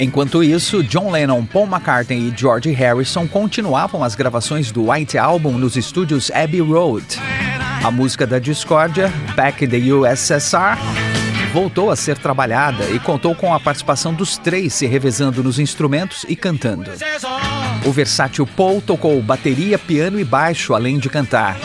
Enquanto 0.00 0.44
isso, 0.44 0.84
John 0.84 1.10
Lennon, 1.10 1.44
Paul 1.44 1.66
McCartney 1.66 2.28
e 2.28 2.34
George 2.36 2.70
Harrison 2.70 3.26
continuavam 3.26 4.04
as 4.04 4.14
gravações 4.14 4.70
do 4.70 4.90
White 4.90 5.18
Album 5.18 5.52
nos 5.52 5.76
estúdios 5.76 6.30
Abbey 6.30 6.60
Road. 6.60 7.04
A 7.84 7.90
música 7.90 8.24
da 8.24 8.38
discórdia, 8.38 9.12
Back 9.34 9.64
in 9.64 9.68
the 9.68 9.92
USSR, 9.92 10.78
voltou 11.58 11.90
a 11.90 11.96
ser 11.96 12.16
trabalhada 12.16 12.88
e 12.90 13.00
contou 13.00 13.34
com 13.34 13.52
a 13.52 13.58
participação 13.58 14.14
dos 14.14 14.38
três 14.38 14.72
se 14.72 14.86
revezando 14.86 15.42
nos 15.42 15.58
instrumentos 15.58 16.24
e 16.28 16.36
cantando. 16.36 16.88
O 17.84 17.90
versátil 17.90 18.46
Paul 18.46 18.80
tocou 18.80 19.20
bateria, 19.20 19.76
piano 19.76 20.20
e 20.20 20.24
baixo, 20.24 20.72
além 20.72 21.00
de 21.00 21.08
cantar. 21.08 21.58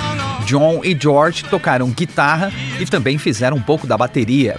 John 0.47 0.81
e 0.83 0.97
George 1.00 1.43
tocaram 1.43 1.91
guitarra 1.91 2.51
e 2.79 2.88
também 2.88 3.19
fizeram 3.19 3.57
um 3.57 3.62
pouco 3.62 3.85
da 3.85 3.95
bateria. 3.95 4.57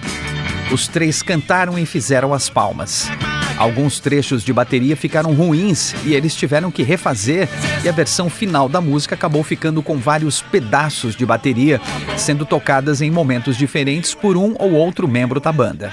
Os 0.71 0.87
três 0.87 1.21
cantaram 1.21 1.77
e 1.77 1.85
fizeram 1.85 2.33
as 2.33 2.49
palmas. 2.49 3.11
Alguns 3.57 3.99
trechos 3.99 4.43
de 4.43 4.51
bateria 4.51 4.97
ficaram 4.97 5.33
ruins 5.33 5.93
e 6.03 6.13
eles 6.13 6.35
tiveram 6.35 6.69
que 6.69 6.83
refazer, 6.83 7.47
e 7.83 7.89
a 7.89 7.91
versão 7.91 8.29
final 8.29 8.67
da 8.67 8.81
música 8.81 9.15
acabou 9.15 9.43
ficando 9.43 9.81
com 9.81 9.97
vários 9.97 10.41
pedaços 10.41 11.15
de 11.15 11.25
bateria 11.25 11.79
sendo 12.17 12.45
tocadas 12.45 13.01
em 13.01 13.09
momentos 13.09 13.57
diferentes 13.57 14.13
por 14.13 14.35
um 14.35 14.55
ou 14.59 14.73
outro 14.73 15.07
membro 15.07 15.39
da 15.39 15.51
banda. 15.51 15.91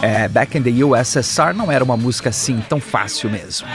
É, 0.00 0.28
Back 0.28 0.56
in 0.56 0.62
the 0.62 0.84
USSR 0.84 1.52
não 1.54 1.72
era 1.72 1.82
uma 1.82 1.96
música 1.96 2.28
assim 2.28 2.62
tão 2.68 2.80
fácil 2.80 3.28
mesmo. 3.28 3.66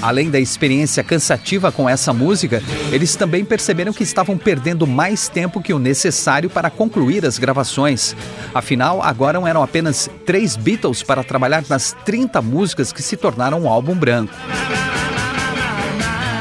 Além 0.00 0.30
da 0.30 0.38
experiência 0.38 1.02
cansativa 1.02 1.72
com 1.72 1.88
essa 1.88 2.12
música, 2.12 2.62
eles 2.92 3.16
também 3.16 3.44
perceberam 3.44 3.92
que 3.92 4.04
estavam 4.04 4.38
perdendo 4.38 4.86
mais 4.86 5.28
tempo 5.28 5.60
que 5.60 5.72
o 5.72 5.78
necessário 5.78 6.48
para 6.48 6.70
concluir 6.70 7.26
as 7.26 7.36
gravações. 7.38 8.14
Afinal, 8.54 9.02
agora 9.02 9.38
eram 9.48 9.62
apenas 9.62 10.08
três 10.24 10.56
Beatles 10.56 11.02
para 11.02 11.24
trabalhar 11.24 11.64
nas 11.68 11.96
30 12.04 12.40
músicas 12.40 12.92
que 12.92 13.02
se 13.02 13.16
tornaram 13.16 13.62
um 13.62 13.68
álbum 13.68 13.94
branco. 13.94 14.32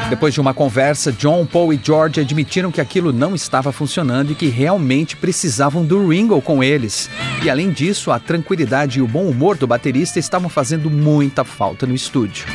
Depois 0.09 0.33
de 0.33 0.39
uma 0.39 0.53
conversa, 0.53 1.11
John, 1.11 1.45
Paul 1.45 1.73
e 1.73 1.79
George 1.83 2.21
admitiram 2.21 2.71
que 2.71 2.79
aquilo 2.79 3.11
não 3.11 3.35
estava 3.35 3.73
funcionando 3.73 4.31
e 4.31 4.35
que 4.35 4.47
realmente 4.47 5.17
precisavam 5.17 5.83
do 5.83 6.07
Ringo 6.07 6.41
com 6.41 6.63
eles. 6.63 7.09
E 7.43 7.49
além 7.49 7.71
disso, 7.71 8.09
a 8.09 8.17
tranquilidade 8.17 8.99
e 8.99 9.01
o 9.01 9.07
bom 9.07 9.25
humor 9.25 9.57
do 9.57 9.67
baterista 9.67 10.17
estavam 10.17 10.47
fazendo 10.47 10.89
muita 10.89 11.43
falta 11.43 11.85
no 11.85 11.93
estúdio. 11.93 12.45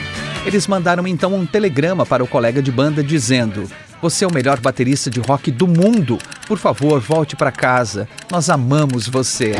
Eles 0.45 0.67
mandaram 0.67 1.07
então 1.07 1.35
um 1.35 1.47
telegrama 1.47 2.05
para 2.05 2.23
o 2.23 2.27
colega 2.27 2.61
de 2.61 2.73
banda 2.73 3.03
dizendo: 3.03 3.71
Você 4.01 4.25
é 4.25 4.29
o 4.29 4.33
melhor 4.33 4.61
baterista 4.61 5.09
de 5.09 5.21
rock 5.21 5.53
do 5.53 5.69
mundo. 5.69 6.19
Por 6.49 6.59
favor, 6.59 7.01
volte 7.01 7.37
para 7.37 7.53
casa. 7.53 8.09
Nós 8.31 8.51
amamos 8.51 9.07
você. 9.07 9.55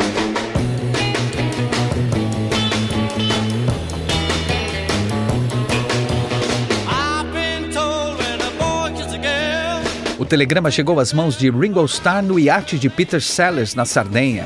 O 10.19 10.25
telegrama 10.25 10.69
chegou 10.69 10.99
às 10.99 11.13
mãos 11.13 11.37
de 11.37 11.49
Ringo 11.49 11.83
Starr 11.85 12.23
no 12.23 12.37
iate 12.37 12.77
de 12.77 12.89
Peter 12.89 13.21
Sellers, 13.21 13.73
na 13.73 13.85
Sardenha. 13.85 14.45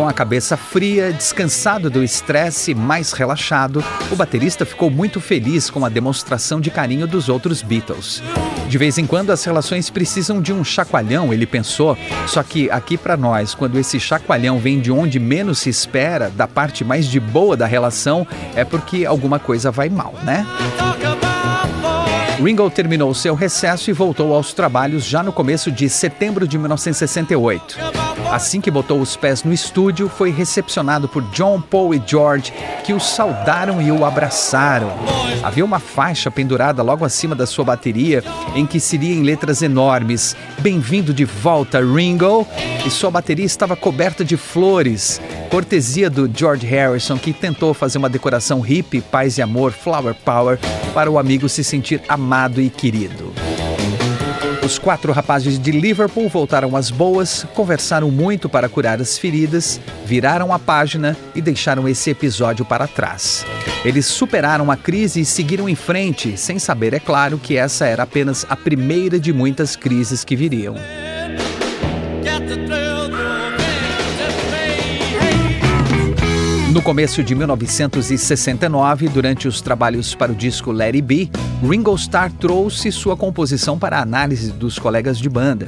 Com 0.00 0.08
a 0.08 0.14
cabeça 0.14 0.56
fria, 0.56 1.12
descansado 1.12 1.90
do 1.90 2.02
estresse, 2.02 2.74
mais 2.74 3.12
relaxado, 3.12 3.84
o 4.10 4.16
baterista 4.16 4.64
ficou 4.64 4.90
muito 4.90 5.20
feliz 5.20 5.68
com 5.68 5.84
a 5.84 5.90
demonstração 5.90 6.58
de 6.58 6.70
carinho 6.70 7.06
dos 7.06 7.28
outros 7.28 7.60
Beatles. 7.60 8.22
De 8.66 8.78
vez 8.78 8.96
em 8.96 9.04
quando 9.04 9.28
as 9.28 9.44
relações 9.44 9.90
precisam 9.90 10.40
de 10.40 10.54
um 10.54 10.64
chacoalhão, 10.64 11.34
ele 11.34 11.44
pensou. 11.44 11.98
Só 12.26 12.42
que 12.42 12.70
aqui 12.70 12.96
para 12.96 13.14
nós, 13.14 13.54
quando 13.54 13.78
esse 13.78 14.00
chacoalhão 14.00 14.58
vem 14.58 14.80
de 14.80 14.90
onde 14.90 15.20
menos 15.20 15.58
se 15.58 15.68
espera, 15.68 16.30
da 16.30 16.48
parte 16.48 16.82
mais 16.82 17.04
de 17.04 17.20
boa 17.20 17.54
da 17.54 17.66
relação, 17.66 18.26
é 18.54 18.64
porque 18.64 19.04
alguma 19.04 19.38
coisa 19.38 19.70
vai 19.70 19.90
mal, 19.90 20.14
né? 20.22 20.46
Ringo 22.42 22.70
terminou 22.70 23.12
seu 23.12 23.34
recesso 23.34 23.90
e 23.90 23.92
voltou 23.92 24.34
aos 24.34 24.54
trabalhos 24.54 25.04
já 25.04 25.22
no 25.22 25.30
começo 25.30 25.70
de 25.70 25.90
setembro 25.90 26.48
de 26.48 26.56
1968. 26.56 27.76
Assim 28.30 28.60
que 28.60 28.70
botou 28.70 29.00
os 29.00 29.16
pés 29.16 29.42
no 29.42 29.52
estúdio, 29.52 30.08
foi 30.08 30.30
recepcionado 30.30 31.08
por 31.08 31.20
John, 31.30 31.60
Paul 31.60 31.92
e 31.92 32.00
George, 32.06 32.52
que 32.84 32.92
o 32.92 33.00
saudaram 33.00 33.82
e 33.82 33.90
o 33.90 34.04
abraçaram. 34.04 34.92
Havia 35.42 35.64
uma 35.64 35.80
faixa 35.80 36.30
pendurada 36.30 36.80
logo 36.80 37.04
acima 37.04 37.34
da 37.34 37.44
sua 37.44 37.64
bateria, 37.64 38.22
em 38.54 38.64
que 38.64 38.78
se 38.78 38.96
lia 38.96 39.16
em 39.16 39.24
letras 39.24 39.62
enormes: 39.62 40.36
Bem-vindo 40.60 41.12
de 41.12 41.24
volta, 41.24 41.80
Ringo! 41.80 42.46
E 42.86 42.90
sua 42.90 43.10
bateria 43.10 43.44
estava 43.44 43.74
coberta 43.74 44.24
de 44.24 44.36
flores, 44.36 45.20
cortesia 45.50 46.08
do 46.08 46.30
George 46.32 46.64
Harrison, 46.64 47.18
que 47.18 47.32
tentou 47.32 47.74
fazer 47.74 47.98
uma 47.98 48.08
decoração 48.08 48.60
hippie, 48.60 49.00
paz 49.00 49.38
e 49.38 49.42
amor, 49.42 49.72
flower 49.72 50.14
power, 50.14 50.56
para 50.94 51.10
o 51.10 51.18
amigo 51.18 51.48
se 51.48 51.64
sentir 51.64 52.00
amado 52.08 52.60
e 52.60 52.70
querido. 52.70 53.29
Os 54.64 54.78
quatro 54.78 55.10
rapazes 55.10 55.58
de 55.58 55.70
Liverpool 55.70 56.28
voltaram 56.28 56.76
às 56.76 56.90
boas, 56.90 57.46
conversaram 57.54 58.10
muito 58.10 58.48
para 58.48 58.68
curar 58.68 59.00
as 59.00 59.16
feridas, 59.16 59.80
viraram 60.04 60.52
a 60.52 60.58
página 60.58 61.16
e 61.34 61.40
deixaram 61.40 61.88
esse 61.88 62.10
episódio 62.10 62.64
para 62.64 62.86
trás. 62.86 63.46
Eles 63.84 64.04
superaram 64.04 64.70
a 64.70 64.76
crise 64.76 65.20
e 65.20 65.24
seguiram 65.24 65.66
em 65.66 65.74
frente, 65.74 66.36
sem 66.36 66.58
saber, 66.58 66.92
é 66.92 67.00
claro, 67.00 67.38
que 67.38 67.56
essa 67.56 67.86
era 67.86 68.02
apenas 68.02 68.44
a 68.50 68.56
primeira 68.56 69.18
de 69.18 69.32
muitas 69.32 69.76
crises 69.76 70.24
que 70.24 70.36
viriam. 70.36 70.74
No 76.70 76.80
começo 76.80 77.24
de 77.24 77.34
1969, 77.34 79.08
durante 79.08 79.48
os 79.48 79.60
trabalhos 79.60 80.14
para 80.14 80.30
o 80.30 80.34
disco 80.36 80.70
It 80.80 81.02
Be, 81.02 81.28
Ringo 81.68 81.92
Starr 81.96 82.30
trouxe 82.38 82.92
sua 82.92 83.16
composição 83.16 83.76
para 83.76 83.98
a 83.98 84.02
análise 84.02 84.52
dos 84.52 84.78
colegas 84.78 85.18
de 85.18 85.28
banda. 85.28 85.66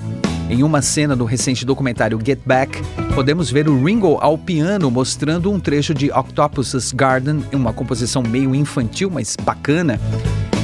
Em 0.48 0.62
uma 0.62 0.80
cena 0.80 1.16
do 1.16 1.24
recente 1.24 1.66
documentário 1.66 2.20
Get 2.24 2.38
Back, 2.46 2.80
podemos 3.16 3.50
ver 3.50 3.68
o 3.68 3.82
Ringo 3.82 4.16
ao 4.20 4.38
piano 4.38 4.92
mostrando 4.92 5.50
um 5.50 5.58
trecho 5.58 5.92
de 5.92 6.12
Octopus's 6.12 6.92
Garden, 6.92 7.44
uma 7.52 7.72
composição 7.72 8.22
meio 8.22 8.54
infantil, 8.54 9.10
mas 9.10 9.34
bacana. 9.42 9.98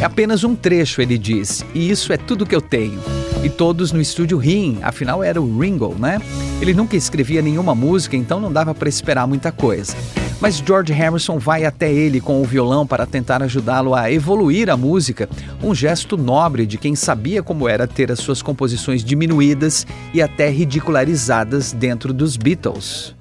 É 0.00 0.04
apenas 0.04 0.44
um 0.44 0.54
trecho, 0.54 1.02
ele 1.02 1.18
diz, 1.18 1.64
e 1.74 1.90
isso 1.90 2.12
é 2.12 2.16
tudo 2.16 2.46
que 2.46 2.54
eu 2.54 2.60
tenho. 2.60 3.00
E 3.42 3.48
todos 3.48 3.90
no 3.90 4.00
estúdio 4.00 4.38
riem, 4.38 4.78
afinal 4.82 5.22
era 5.22 5.42
o 5.42 5.58
Ringo, 5.58 5.96
né? 5.98 6.20
Ele 6.60 6.74
nunca 6.74 6.96
escrevia 6.96 7.42
nenhuma 7.42 7.74
música, 7.74 8.16
então 8.16 8.38
não 8.38 8.52
dava 8.52 8.72
para 8.72 8.88
esperar 8.88 9.26
muita 9.26 9.50
coisa. 9.50 9.96
Mas 10.40 10.62
George 10.64 10.92
Harrison 10.92 11.38
vai 11.38 11.64
até 11.64 11.92
ele 11.92 12.20
com 12.20 12.40
o 12.40 12.44
violão 12.44 12.86
para 12.86 13.06
tentar 13.06 13.42
ajudá-lo 13.42 13.94
a 13.94 14.10
evoluir 14.10 14.70
a 14.70 14.76
música, 14.76 15.28
um 15.62 15.74
gesto 15.74 16.16
nobre 16.16 16.64
de 16.64 16.78
quem 16.78 16.94
sabia 16.94 17.42
como 17.42 17.68
era 17.68 17.88
ter 17.88 18.12
as 18.12 18.20
suas 18.20 18.40
composições 18.40 19.02
diminuídas 19.02 19.86
e 20.14 20.22
até 20.22 20.48
ridicularizadas 20.48 21.72
dentro 21.72 22.12
dos 22.12 22.36
Beatles. 22.36 23.14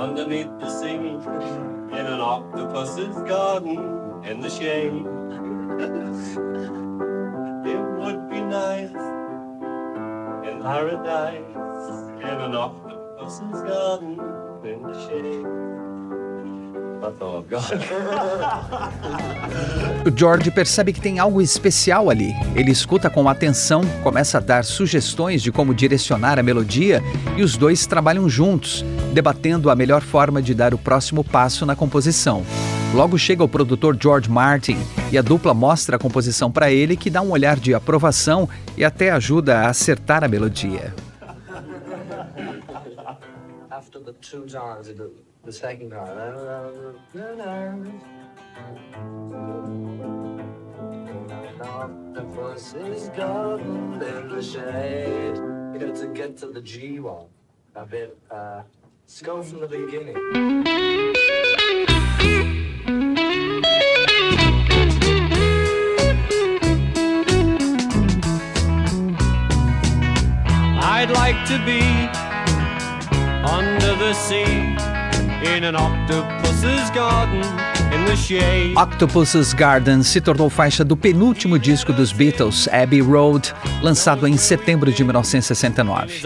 Underneath 0.00 0.58
the 0.58 0.70
sea 0.70 0.94
in 0.94 2.06
an 2.06 2.22
octopus's 2.22 3.14
garden 3.28 4.24
in 4.24 4.40
the 4.40 4.48
shade. 4.48 5.19
It 7.66 7.80
would 7.98 8.28
be 8.28 8.40
nice 8.40 8.94
in 10.48 10.62
paradise 10.62 11.56
in 12.22 12.36
an 12.46 12.54
octopus's 12.54 13.62
garden 13.62 14.20
in 14.64 14.82
the 14.82 14.94
shade. 15.06 15.46
O 20.06 20.16
George 20.16 20.50
percebe 20.50 20.92
que 20.92 21.00
tem 21.00 21.18
algo 21.18 21.40
especial 21.40 22.10
ali. 22.10 22.34
Ele 22.54 22.70
escuta 22.70 23.10
com 23.10 23.28
atenção, 23.28 23.82
começa 24.02 24.38
a 24.38 24.40
dar 24.40 24.64
sugestões 24.64 25.42
de 25.42 25.50
como 25.50 25.74
direcionar 25.74 26.38
a 26.38 26.42
melodia 26.42 27.02
e 27.36 27.42
os 27.42 27.56
dois 27.56 27.86
trabalham 27.86 28.28
juntos, 28.28 28.84
debatendo 29.12 29.70
a 29.70 29.76
melhor 29.76 30.02
forma 30.02 30.42
de 30.42 30.54
dar 30.54 30.74
o 30.74 30.78
próximo 30.78 31.24
passo 31.24 31.66
na 31.66 31.74
composição. 31.74 32.44
Logo 32.92 33.16
chega 33.16 33.44
o 33.44 33.48
produtor 33.48 33.96
George 34.00 34.28
Martin 34.28 34.76
e 35.12 35.18
a 35.18 35.22
dupla 35.22 35.54
mostra 35.54 35.94
a 35.94 35.98
composição 35.98 36.50
para 36.50 36.72
ele, 36.72 36.96
que 36.96 37.08
dá 37.08 37.22
um 37.22 37.30
olhar 37.30 37.58
de 37.58 37.72
aprovação 37.72 38.48
e 38.76 38.84
até 38.84 39.10
ajuda 39.10 39.60
a 39.60 39.68
acertar 39.68 40.24
a 40.24 40.28
melodia. 40.28 40.92
To 71.50 71.58
be 71.66 71.80
under 73.42 73.96
the 73.96 74.14
sea 74.14 74.76
in 75.52 75.64
an 75.64 75.74
octopus's 75.74 76.88
garden. 76.90 77.69
Octopus's 78.76 79.52
Garden 79.52 80.02
se 80.02 80.20
tornou 80.20 80.48
faixa 80.48 80.84
do 80.84 80.96
penúltimo 80.96 81.58
disco 81.58 81.92
dos 81.92 82.12
Beatles, 82.12 82.68
Abbey 82.68 83.00
Road, 83.00 83.52
lançado 83.82 84.26
em 84.26 84.36
setembro 84.36 84.92
de 84.92 85.02
1969. 85.02 86.22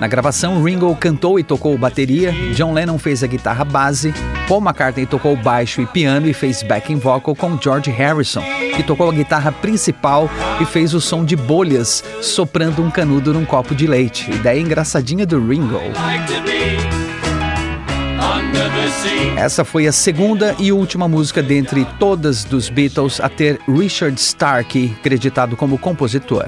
Na 0.00 0.06
gravação, 0.06 0.62
Ringo 0.62 0.94
cantou 0.96 1.38
e 1.38 1.42
tocou 1.44 1.76
bateria, 1.78 2.32
John 2.54 2.72
Lennon 2.72 2.98
fez 2.98 3.22
a 3.22 3.26
guitarra 3.26 3.64
base, 3.64 4.12
Paul 4.48 4.60
McCartney 4.60 5.06
tocou 5.06 5.36
baixo 5.36 5.80
e 5.80 5.86
piano 5.86 6.28
e 6.28 6.32
fez 6.32 6.62
backing 6.62 6.98
vocal 6.98 7.34
com 7.34 7.58
George 7.60 7.90
Harrison, 7.90 8.42
que 8.74 8.82
tocou 8.82 9.10
a 9.10 9.12
guitarra 9.12 9.52
principal 9.52 10.30
e 10.60 10.64
fez 10.64 10.94
o 10.94 11.00
som 11.00 11.24
de 11.24 11.36
bolhas 11.36 12.04
soprando 12.20 12.82
um 12.82 12.90
canudo 12.90 13.32
num 13.32 13.44
copo 13.44 13.74
de 13.74 13.86
leite. 13.86 14.30
Ideia 14.30 14.60
engraçadinha 14.60 15.26
do 15.26 15.44
Ringo. 15.46 15.80
Essa 19.36 19.64
foi 19.64 19.86
a 19.86 19.92
segunda 19.92 20.54
e 20.58 20.72
última 20.72 21.06
música 21.06 21.42
dentre 21.42 21.86
todas 21.98 22.44
dos 22.44 22.68
Beatles 22.68 23.20
a 23.20 23.28
ter 23.28 23.60
Richard 23.68 24.18
Starkey 24.20 24.96
creditado 25.02 25.56
como 25.56 25.78
compositor. 25.78 26.46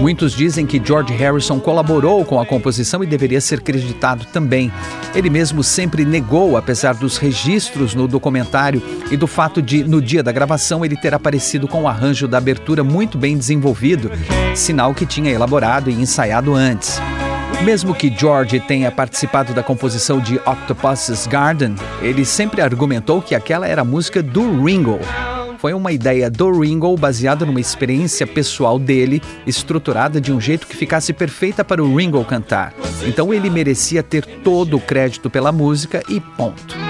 Muitos 0.00 0.32
dizem 0.32 0.64
que 0.66 0.80
George 0.82 1.12
Harrison 1.12 1.58
colaborou 1.58 2.24
com 2.24 2.40
a 2.40 2.46
composição 2.46 3.02
e 3.02 3.06
deveria 3.06 3.40
ser 3.40 3.60
creditado 3.60 4.24
também. 4.26 4.72
Ele 5.14 5.28
mesmo 5.28 5.62
sempre 5.62 6.04
negou, 6.04 6.56
apesar 6.56 6.94
dos 6.94 7.16
registros 7.16 7.94
no 7.94 8.06
documentário 8.06 8.82
e 9.10 9.16
do 9.16 9.26
fato 9.26 9.60
de, 9.60 9.82
no 9.82 10.00
dia 10.00 10.22
da 10.22 10.32
gravação, 10.32 10.84
ele 10.84 10.96
ter 10.96 11.12
aparecido 11.12 11.66
com 11.66 11.82
o 11.82 11.88
arranjo 11.88 12.28
da 12.28 12.38
abertura 12.38 12.84
muito 12.84 13.18
bem 13.18 13.36
desenvolvido, 13.36 14.10
sinal 14.54 14.94
que 14.94 15.04
tinha 15.04 15.30
elaborado 15.30 15.90
e 15.90 15.94
ensaiado 15.94 16.54
antes. 16.54 17.00
Mesmo 17.64 17.92
que 17.92 18.08
George 18.08 18.60
tenha 18.60 18.90
participado 18.90 19.52
da 19.52 19.62
composição 19.62 20.20
de 20.20 20.36
Octopus's 20.36 21.26
Garden, 21.26 21.74
ele 22.00 22.24
sempre 22.24 22.62
argumentou 22.62 23.20
que 23.20 23.34
aquela 23.34 23.66
era 23.66 23.82
a 23.82 23.84
música 23.84 24.22
do 24.22 24.62
Ringo. 24.64 24.98
Foi 25.58 25.74
uma 25.74 25.90
ideia 25.90 26.30
do 26.30 26.60
Ringo 26.60 26.96
baseada 26.96 27.44
numa 27.44 27.60
experiência 27.60 28.24
pessoal 28.26 28.78
dele, 28.78 29.20
estruturada 29.44 30.20
de 30.20 30.32
um 30.32 30.40
jeito 30.40 30.68
que 30.68 30.76
ficasse 30.76 31.12
perfeita 31.12 31.64
para 31.64 31.82
o 31.82 31.96
Ringo 31.96 32.24
cantar. 32.24 32.72
Então 33.02 33.34
ele 33.34 33.50
merecia 33.50 34.04
ter 34.04 34.24
todo 34.24 34.76
o 34.76 34.80
crédito 34.80 35.28
pela 35.28 35.50
música 35.50 36.00
e 36.08 36.20
ponto. 36.20 36.87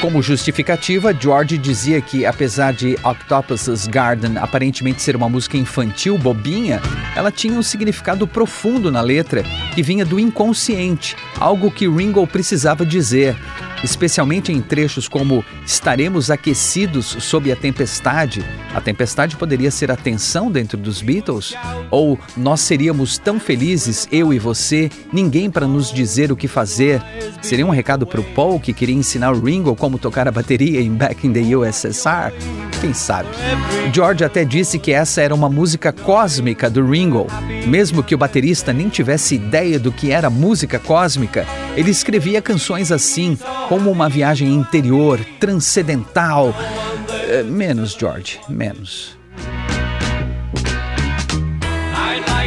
Como 0.00 0.22
justificativa, 0.22 1.12
George 1.12 1.58
dizia 1.58 2.00
que, 2.00 2.24
apesar 2.24 2.72
de 2.72 2.96
Octopus's 3.04 3.86
Garden 3.86 4.38
aparentemente 4.38 5.02
ser 5.02 5.14
uma 5.14 5.28
música 5.28 5.58
infantil 5.58 6.16
bobinha, 6.16 6.80
ela 7.14 7.30
tinha 7.30 7.52
um 7.52 7.62
significado 7.62 8.26
profundo 8.26 8.90
na 8.90 9.02
letra 9.02 9.44
que 9.74 9.82
vinha 9.82 10.06
do 10.06 10.18
inconsciente, 10.18 11.14
algo 11.38 11.70
que 11.70 11.86
Ringo 11.86 12.26
precisava 12.26 12.86
dizer 12.86 13.36
especialmente 13.82 14.52
em 14.52 14.60
trechos 14.60 15.08
como 15.08 15.44
Estaremos 15.64 16.30
aquecidos 16.30 17.06
sob 17.20 17.50
a 17.52 17.56
tempestade. 17.56 18.44
A 18.74 18.80
tempestade 18.80 19.36
poderia 19.36 19.70
ser 19.70 19.90
a 19.90 19.96
tensão 19.96 20.50
dentro 20.50 20.76
dos 20.76 21.00
Beatles? 21.00 21.54
Ou 21.90 22.18
Nós 22.36 22.60
seríamos 22.60 23.18
tão 23.18 23.38
felizes, 23.38 24.08
eu 24.10 24.32
e 24.32 24.38
você, 24.38 24.90
ninguém 25.12 25.48
para 25.48 25.66
nos 25.66 25.92
dizer 25.92 26.32
o 26.32 26.36
que 26.36 26.48
fazer? 26.48 27.00
Seria 27.40 27.64
um 27.64 27.70
recado 27.70 28.06
para 28.06 28.20
o 28.20 28.24
Paul 28.24 28.58
que 28.58 28.72
queria 28.72 28.94
ensinar 28.94 29.32
Ringo 29.34 29.76
como 29.76 29.89
tocar 29.98 30.26
a 30.26 30.32
bateria 30.32 30.80
em 30.80 30.90
Back 30.92 31.26
in 31.26 31.32
the 31.32 31.56
USSR? 31.56 32.32
Quem 32.80 32.94
sabe? 32.94 33.28
George 33.92 34.24
até 34.24 34.44
disse 34.44 34.78
que 34.78 34.92
essa 34.92 35.20
era 35.20 35.34
uma 35.34 35.48
música 35.48 35.92
cósmica 35.92 36.70
do 36.70 36.84
Ringo. 36.84 37.26
Mesmo 37.66 38.02
que 38.02 38.14
o 38.14 38.18
baterista 38.18 38.72
nem 38.72 38.88
tivesse 38.88 39.34
ideia 39.34 39.78
do 39.78 39.92
que 39.92 40.10
era 40.10 40.30
música 40.30 40.78
cósmica, 40.78 41.46
ele 41.76 41.90
escrevia 41.90 42.40
canções 42.40 42.90
assim, 42.90 43.38
como 43.68 43.90
uma 43.90 44.08
viagem 44.08 44.54
interior, 44.54 45.20
transcendental. 45.38 46.54
É, 47.28 47.42
menos, 47.42 47.92
George, 47.92 48.40
menos. 48.48 49.19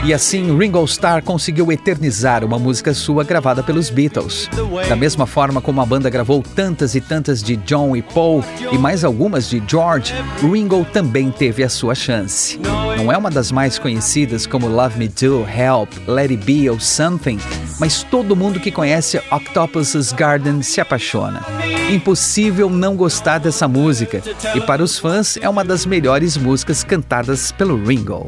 E 0.05 0.13
assim, 0.13 0.57
Ringo 0.57 0.83
Starr 0.83 1.23
conseguiu 1.23 1.71
eternizar 1.71 2.43
uma 2.43 2.59
música 2.59 2.93
sua 2.93 3.23
gravada 3.23 3.63
pelos 3.63 3.89
Beatles. 3.89 4.49
Da 4.89 4.97
mesma 4.97 5.25
forma 5.25 5.61
como 5.61 5.79
a 5.79 5.85
banda 5.85 6.09
gravou 6.09 6.43
tantas 6.43 6.93
e 6.93 6.99
tantas 6.99 7.41
de 7.41 7.55
John 7.55 7.95
e 7.95 8.01
Paul 8.01 8.43
e 8.69 8.77
mais 8.77 9.05
algumas 9.05 9.49
de 9.49 9.63
George, 9.65 10.13
Ringo 10.41 10.85
também 10.91 11.31
teve 11.31 11.63
a 11.63 11.69
sua 11.69 11.95
chance. 11.95 12.59
Não 12.97 13.13
é 13.13 13.17
uma 13.17 13.31
das 13.31 13.49
mais 13.49 13.79
conhecidas 13.79 14.45
como 14.45 14.67
Love 14.67 14.99
Me 14.99 15.07
Do, 15.07 15.47
Help, 15.47 15.93
Let 16.05 16.31
It 16.31 16.43
Be 16.43 16.69
ou 16.69 16.81
Something, 16.81 17.39
mas 17.79 18.03
todo 18.03 18.35
mundo 18.35 18.59
que 18.59 18.71
conhece 18.71 19.21
Octopus's 19.31 20.11
Garden 20.11 20.61
se 20.63 20.81
apaixona. 20.81 21.41
Impossível 21.89 22.69
não 22.69 22.97
gostar 22.97 23.37
dessa 23.37 23.69
música, 23.69 24.21
e 24.53 24.59
para 24.59 24.83
os 24.83 24.99
fãs 24.99 25.37
é 25.37 25.47
uma 25.47 25.63
das 25.63 25.85
melhores 25.85 26.35
músicas 26.35 26.83
cantadas 26.83 27.53
pelo 27.53 27.81
Ringo. 27.81 28.27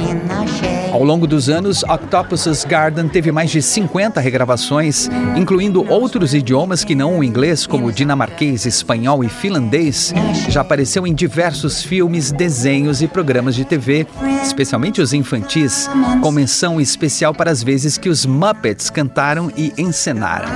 Ao 1.01 1.07
longo 1.07 1.25
dos 1.25 1.49
anos, 1.49 1.81
Octopus's 1.81 2.63
Garden 2.63 3.07
teve 3.07 3.31
mais 3.31 3.49
de 3.49 3.59
50 3.59 4.21
regravações, 4.21 5.09
incluindo 5.35 5.83
outros 5.91 6.35
idiomas 6.35 6.83
que 6.83 6.93
não 6.93 7.17
o 7.17 7.23
inglês, 7.23 7.65
como 7.65 7.91
dinamarquês, 7.91 8.67
espanhol 8.67 9.23
e 9.23 9.27
finlandês. 9.27 10.13
Já 10.47 10.61
apareceu 10.61 11.07
em 11.07 11.15
diversos 11.15 11.81
filmes, 11.81 12.31
desenhos 12.31 13.01
e 13.01 13.07
programas 13.07 13.55
de 13.55 13.65
TV, 13.65 14.05
especialmente 14.43 15.01
os 15.01 15.11
infantis, 15.11 15.89
com 16.21 16.31
menção 16.31 16.79
especial 16.79 17.33
para 17.33 17.49
as 17.49 17.63
vezes 17.63 17.97
que 17.97 18.07
os 18.07 18.23
Muppets 18.23 18.91
cantaram 18.91 19.51
e 19.57 19.73
encenaram. 19.79 20.49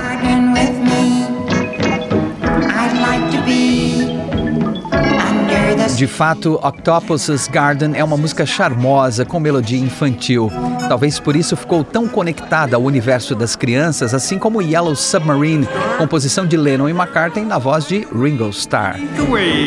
De 5.96 6.06
fato, 6.06 6.60
Octopus's 6.62 7.48
Garden 7.48 7.92
é 7.94 8.04
uma 8.04 8.18
música 8.18 8.44
charmosa 8.44 9.24
com 9.24 9.40
melodia 9.40 9.78
infantil. 9.78 10.52
Talvez 10.90 11.18
por 11.18 11.34
isso 11.34 11.56
ficou 11.56 11.82
tão 11.82 12.06
conectada 12.06 12.76
ao 12.76 12.82
universo 12.82 13.34
das 13.34 13.56
crianças, 13.56 14.12
assim 14.12 14.38
como 14.38 14.60
Yellow 14.60 14.94
Submarine, 14.94 15.66
composição 15.96 16.46
de 16.46 16.54
Lennon 16.54 16.90
e 16.90 16.92
McCartney 16.92 17.46
na 17.46 17.56
voz 17.56 17.88
de 17.88 18.06
Ringo 18.14 18.50
Starr. 18.50 19.00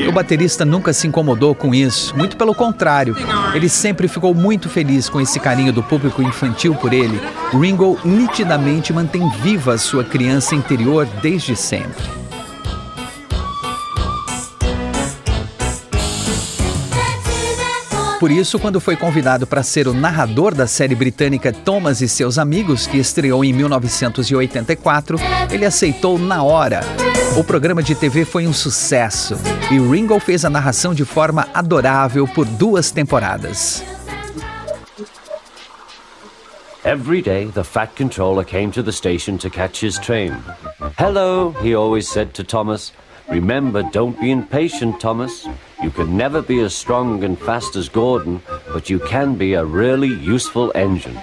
O 0.07 0.11
baterista 0.11 0.63
nunca 0.63 0.93
se 0.93 1.07
incomodou 1.07 1.55
com 1.55 1.73
isso, 1.73 2.15
muito 2.15 2.37
pelo 2.37 2.53
contrário. 2.53 3.15
Ele 3.55 3.67
sempre 3.67 4.07
ficou 4.07 4.35
muito 4.35 4.69
feliz 4.69 5.09
com 5.09 5.19
esse 5.19 5.39
carinho 5.39 5.73
do 5.73 5.81
público 5.81 6.21
infantil 6.21 6.75
por 6.75 6.93
ele. 6.93 7.19
Ringo 7.51 7.97
nitidamente 8.05 8.93
mantém 8.93 9.27
viva 9.41 9.79
sua 9.79 10.03
criança 10.03 10.53
interior 10.53 11.07
desde 11.23 11.55
sempre. 11.55 12.18
Por 18.19 18.29
isso, 18.31 18.59
quando 18.59 18.81
foi 18.81 18.97
convidado 18.97 19.47
para 19.47 19.63
ser 19.63 19.87
o 19.87 19.93
narrador 19.93 20.53
da 20.53 20.67
série 20.67 20.93
britânica 20.93 21.53
Thomas 21.53 22.01
e 22.01 22.09
seus 22.09 22.37
Amigos, 22.37 22.85
que 22.85 22.97
estreou 22.97 23.45
em 23.45 23.53
1984, 23.53 25.17
ele 25.49 25.65
aceitou 25.65 26.19
na 26.19 26.43
hora. 26.43 26.81
O 27.37 27.43
programa 27.45 27.81
de 27.81 27.95
TV 27.95 28.25
foi 28.25 28.45
um 28.45 28.51
sucesso 28.51 29.37
e 29.71 29.79
Ringo 29.79 30.19
fez 30.19 30.43
a 30.43 30.49
narração 30.49 30.93
de 30.93 31.05
forma 31.05 31.47
adorável 31.53 32.27
por 32.27 32.45
duas 32.45 32.91
temporadas. 32.91 33.81
Every 36.83 37.21
day, 37.21 37.49
the 37.53 37.63
Fat 37.63 37.91
Controller 37.95 38.43
came 38.43 38.71
to 38.71 38.83
the 38.83 38.91
station 38.91 39.37
to 39.37 39.49
catch 39.49 39.81
his 39.81 39.97
train. 39.97 40.33
Hello, 40.97 41.53
he 41.61 41.73
always 41.73 42.09
said 42.09 42.33
to 42.33 42.43
Thomas. 42.43 42.91
Remember, 43.29 43.83
don't 43.93 44.19
be 44.19 44.31
impatient, 44.31 44.99
Thomas. 44.99 45.47
You 45.81 45.91
can 45.91 46.17
never 46.17 46.41
be 46.41 46.61
as 46.61 46.73
strong 46.73 47.23
and 47.23 47.37
fast 47.37 47.77
as 47.77 47.87
Gordon, 47.87 48.41
but 48.73 48.89
you 48.89 48.99
can 48.99 49.35
be 49.35 49.53
a 49.53 49.63
really 49.63 50.09
useful 50.09 50.73
engine. 50.75 51.17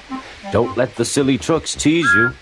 Don't 0.50 0.74
let 0.78 0.94
the 0.96 1.04
silly 1.04 1.36
trucks 1.36 1.74
tease 1.74 2.08
you. 2.14 2.32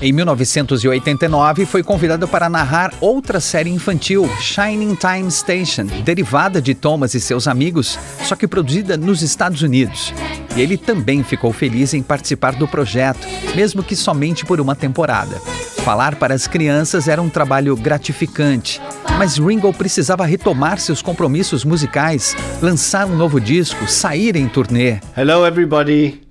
Em 0.00 0.12
1989, 0.12 1.66
foi 1.66 1.82
convidado 1.82 2.28
para 2.28 2.48
narrar 2.48 2.94
outra 3.00 3.40
série 3.40 3.70
infantil, 3.70 4.28
Shining 4.40 4.94
Time 4.94 5.28
Station, 5.32 5.86
derivada 6.04 6.62
de 6.62 6.74
Thomas 6.74 7.14
e 7.14 7.20
seus 7.20 7.48
amigos, 7.48 7.98
só 8.22 8.36
que 8.36 8.46
produzida 8.46 8.96
nos 8.96 9.22
Estados 9.22 9.60
Unidos. 9.60 10.14
E 10.54 10.60
ele 10.60 10.76
também 10.76 11.24
ficou 11.24 11.52
feliz 11.52 11.92
em 11.92 12.02
participar 12.04 12.54
do 12.54 12.68
projeto, 12.68 13.26
mesmo 13.56 13.82
que 13.82 13.96
somente 13.96 14.44
por 14.44 14.60
uma 14.60 14.76
temporada. 14.76 15.40
Falar 15.84 16.14
para 16.14 16.34
as 16.34 16.46
crianças 16.46 17.08
era 17.08 17.20
um 17.20 17.28
trabalho 17.28 17.74
gratificante, 17.74 18.80
mas 19.18 19.36
Ringo 19.36 19.72
precisava 19.72 20.24
retomar 20.24 20.78
seus 20.78 21.02
compromissos 21.02 21.64
musicais, 21.64 22.36
lançar 22.62 23.04
um 23.04 23.16
novo 23.16 23.40
disco, 23.40 23.88
sair 23.88 24.36
em 24.36 24.48
turnê. 24.48 25.00
Hello 25.16 25.44
everybody. 25.44 26.22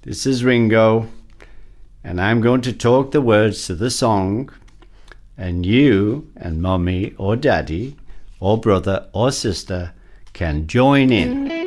This 0.00 0.24
is 0.24 0.42
Ringo 0.42 1.06
and 2.02 2.18
I'm 2.18 2.40
going 2.40 2.62
to 2.62 2.72
talk 2.72 3.10
the 3.10 3.18
words 3.18 3.66
to 3.66 3.76
the 3.76 3.90
song 3.90 4.48
and 5.36 5.66
you 5.66 6.26
and 6.34 6.62
mommy 6.62 7.12
or 7.18 7.36
daddy 7.36 7.94
or 8.40 8.58
brother 8.58 9.06
or 9.12 9.30
sister 9.30 9.92
can 10.32 10.66
join 10.66 11.12
in. 11.12 11.57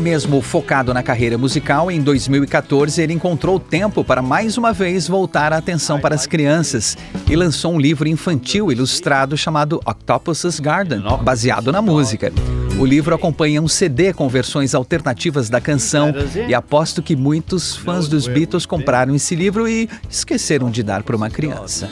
Mesmo 0.00 0.40
focado 0.40 0.92
na 0.94 1.02
carreira 1.02 1.36
musical, 1.36 1.90
em 1.90 2.00
2014 2.00 3.00
ele 3.00 3.12
encontrou 3.12 3.60
tempo 3.60 4.02
para 4.02 4.22
mais 4.22 4.56
uma 4.56 4.72
vez 4.72 5.06
voltar 5.06 5.52
a 5.52 5.58
atenção 5.58 6.00
para 6.00 6.14
as 6.14 6.26
crianças 6.26 6.96
e 7.28 7.36
lançou 7.36 7.74
um 7.74 7.78
livro 7.78 8.08
infantil 8.08 8.72
ilustrado 8.72 9.36
chamado 9.36 9.80
Octopus's 9.86 10.58
Garden, 10.58 11.02
baseado 11.22 11.70
na 11.70 11.82
música. 11.82 12.32
O 12.78 12.86
livro 12.86 13.14
acompanha 13.14 13.60
um 13.60 13.68
CD 13.68 14.12
com 14.12 14.28
versões 14.28 14.74
alternativas 14.74 15.50
da 15.50 15.60
canção 15.60 16.14
e 16.48 16.54
aposto 16.54 17.02
que 17.02 17.14
muitos 17.14 17.76
fãs 17.76 18.08
dos 18.08 18.26
Beatles 18.26 18.64
compraram 18.64 19.14
esse 19.14 19.36
livro 19.36 19.68
e 19.68 19.88
esqueceram 20.08 20.70
de 20.70 20.82
dar 20.82 21.02
para 21.02 21.14
uma 21.14 21.28
criança. 21.28 21.88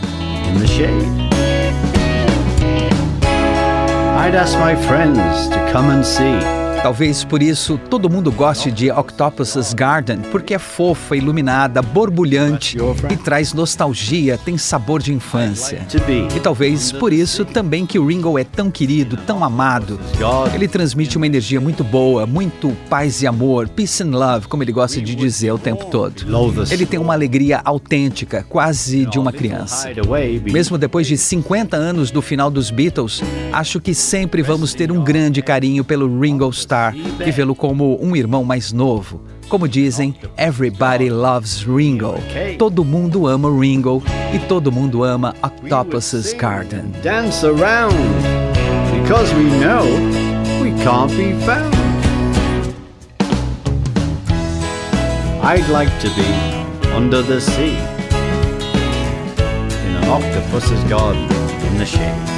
I'd 4.28 4.34
ask 4.34 4.58
my 4.58 4.74
friends 4.74 5.48
to 5.48 5.72
come 5.72 5.90
and 5.90 6.04
see. 6.04 6.57
Talvez 6.82 7.24
por 7.24 7.42
isso 7.42 7.78
todo 7.90 8.08
mundo 8.08 8.30
goste 8.30 8.70
de 8.70 8.90
Octopus's 8.90 9.74
Garden, 9.74 10.20
porque 10.30 10.54
é 10.54 10.58
fofa, 10.58 11.16
iluminada, 11.16 11.82
borbulhante 11.82 12.78
e 13.10 13.16
traz 13.16 13.52
nostalgia, 13.52 14.38
tem 14.38 14.56
sabor 14.56 15.02
de 15.02 15.12
infância. 15.12 15.86
E 16.34 16.40
talvez 16.40 16.92
por 16.92 17.12
isso 17.12 17.44
também 17.44 17.84
que 17.84 17.98
o 17.98 18.06
Ringo 18.06 18.38
é 18.38 18.44
tão 18.44 18.70
querido, 18.70 19.16
tão 19.16 19.42
amado. 19.42 19.98
Ele 20.54 20.68
transmite 20.68 21.16
uma 21.16 21.26
energia 21.26 21.60
muito 21.60 21.82
boa, 21.82 22.26
muito 22.26 22.74
paz 22.88 23.22
e 23.22 23.26
amor, 23.26 23.68
peace 23.68 24.02
and 24.02 24.10
love, 24.10 24.46
como 24.46 24.62
ele 24.62 24.72
gosta 24.72 25.00
de 25.00 25.14
dizer 25.14 25.52
o 25.52 25.58
tempo 25.58 25.86
todo. 25.86 26.24
Ele 26.70 26.86
tem 26.86 26.98
uma 26.98 27.12
alegria 27.12 27.60
autêntica, 27.64 28.46
quase 28.48 29.04
de 29.04 29.18
uma 29.18 29.32
criança. 29.32 29.90
Mesmo 30.44 30.78
depois 30.78 31.06
de 31.06 31.18
50 31.18 31.76
anos 31.76 32.10
do 32.10 32.22
final 32.22 32.50
dos 32.50 32.70
Beatles, 32.70 33.20
acho 33.52 33.80
que 33.80 33.92
sempre 33.92 34.42
vamos 34.42 34.74
ter 34.74 34.92
um 34.92 35.02
grande 35.02 35.42
carinho 35.42 35.84
pelo 35.84 36.20
Ringo 36.20 36.48
Starr 36.50 36.67
e 37.24 37.30
vê-lo 37.30 37.54
como 37.54 37.98
um 38.02 38.14
irmão 38.16 38.44
mais 38.44 38.72
novo. 38.72 39.20
Como 39.48 39.66
dizem, 39.66 40.14
everybody 40.36 41.08
loves 41.08 41.62
Ringo. 41.62 42.14
Todo 42.58 42.84
mundo 42.84 43.26
ama 43.26 43.48
Ringo 43.50 44.02
e 44.34 44.38
todo 44.40 44.70
mundo 44.70 45.02
ama 45.02 45.34
Octopus's 45.42 46.34
Garden. 46.34 46.92
Dance 47.02 47.46
around 47.46 47.94
because 49.02 49.32
we 49.34 49.44
know 49.58 49.84
we 50.60 50.70
can't 50.84 51.10
be 51.16 51.32
found. 51.46 51.74
I'd 55.42 55.66
like 55.70 55.90
to 56.00 56.08
be 56.10 56.94
under 56.94 57.22
the 57.22 57.40
sea 57.40 57.78
in 59.86 59.96
an 59.96 60.08
octopus's 60.10 60.84
garden 60.90 61.22
in 61.68 61.78
the 61.78 61.86
shade. 61.86 62.37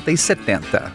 60 0.01 0.11
e 0.11 0.17
70. 0.17 0.91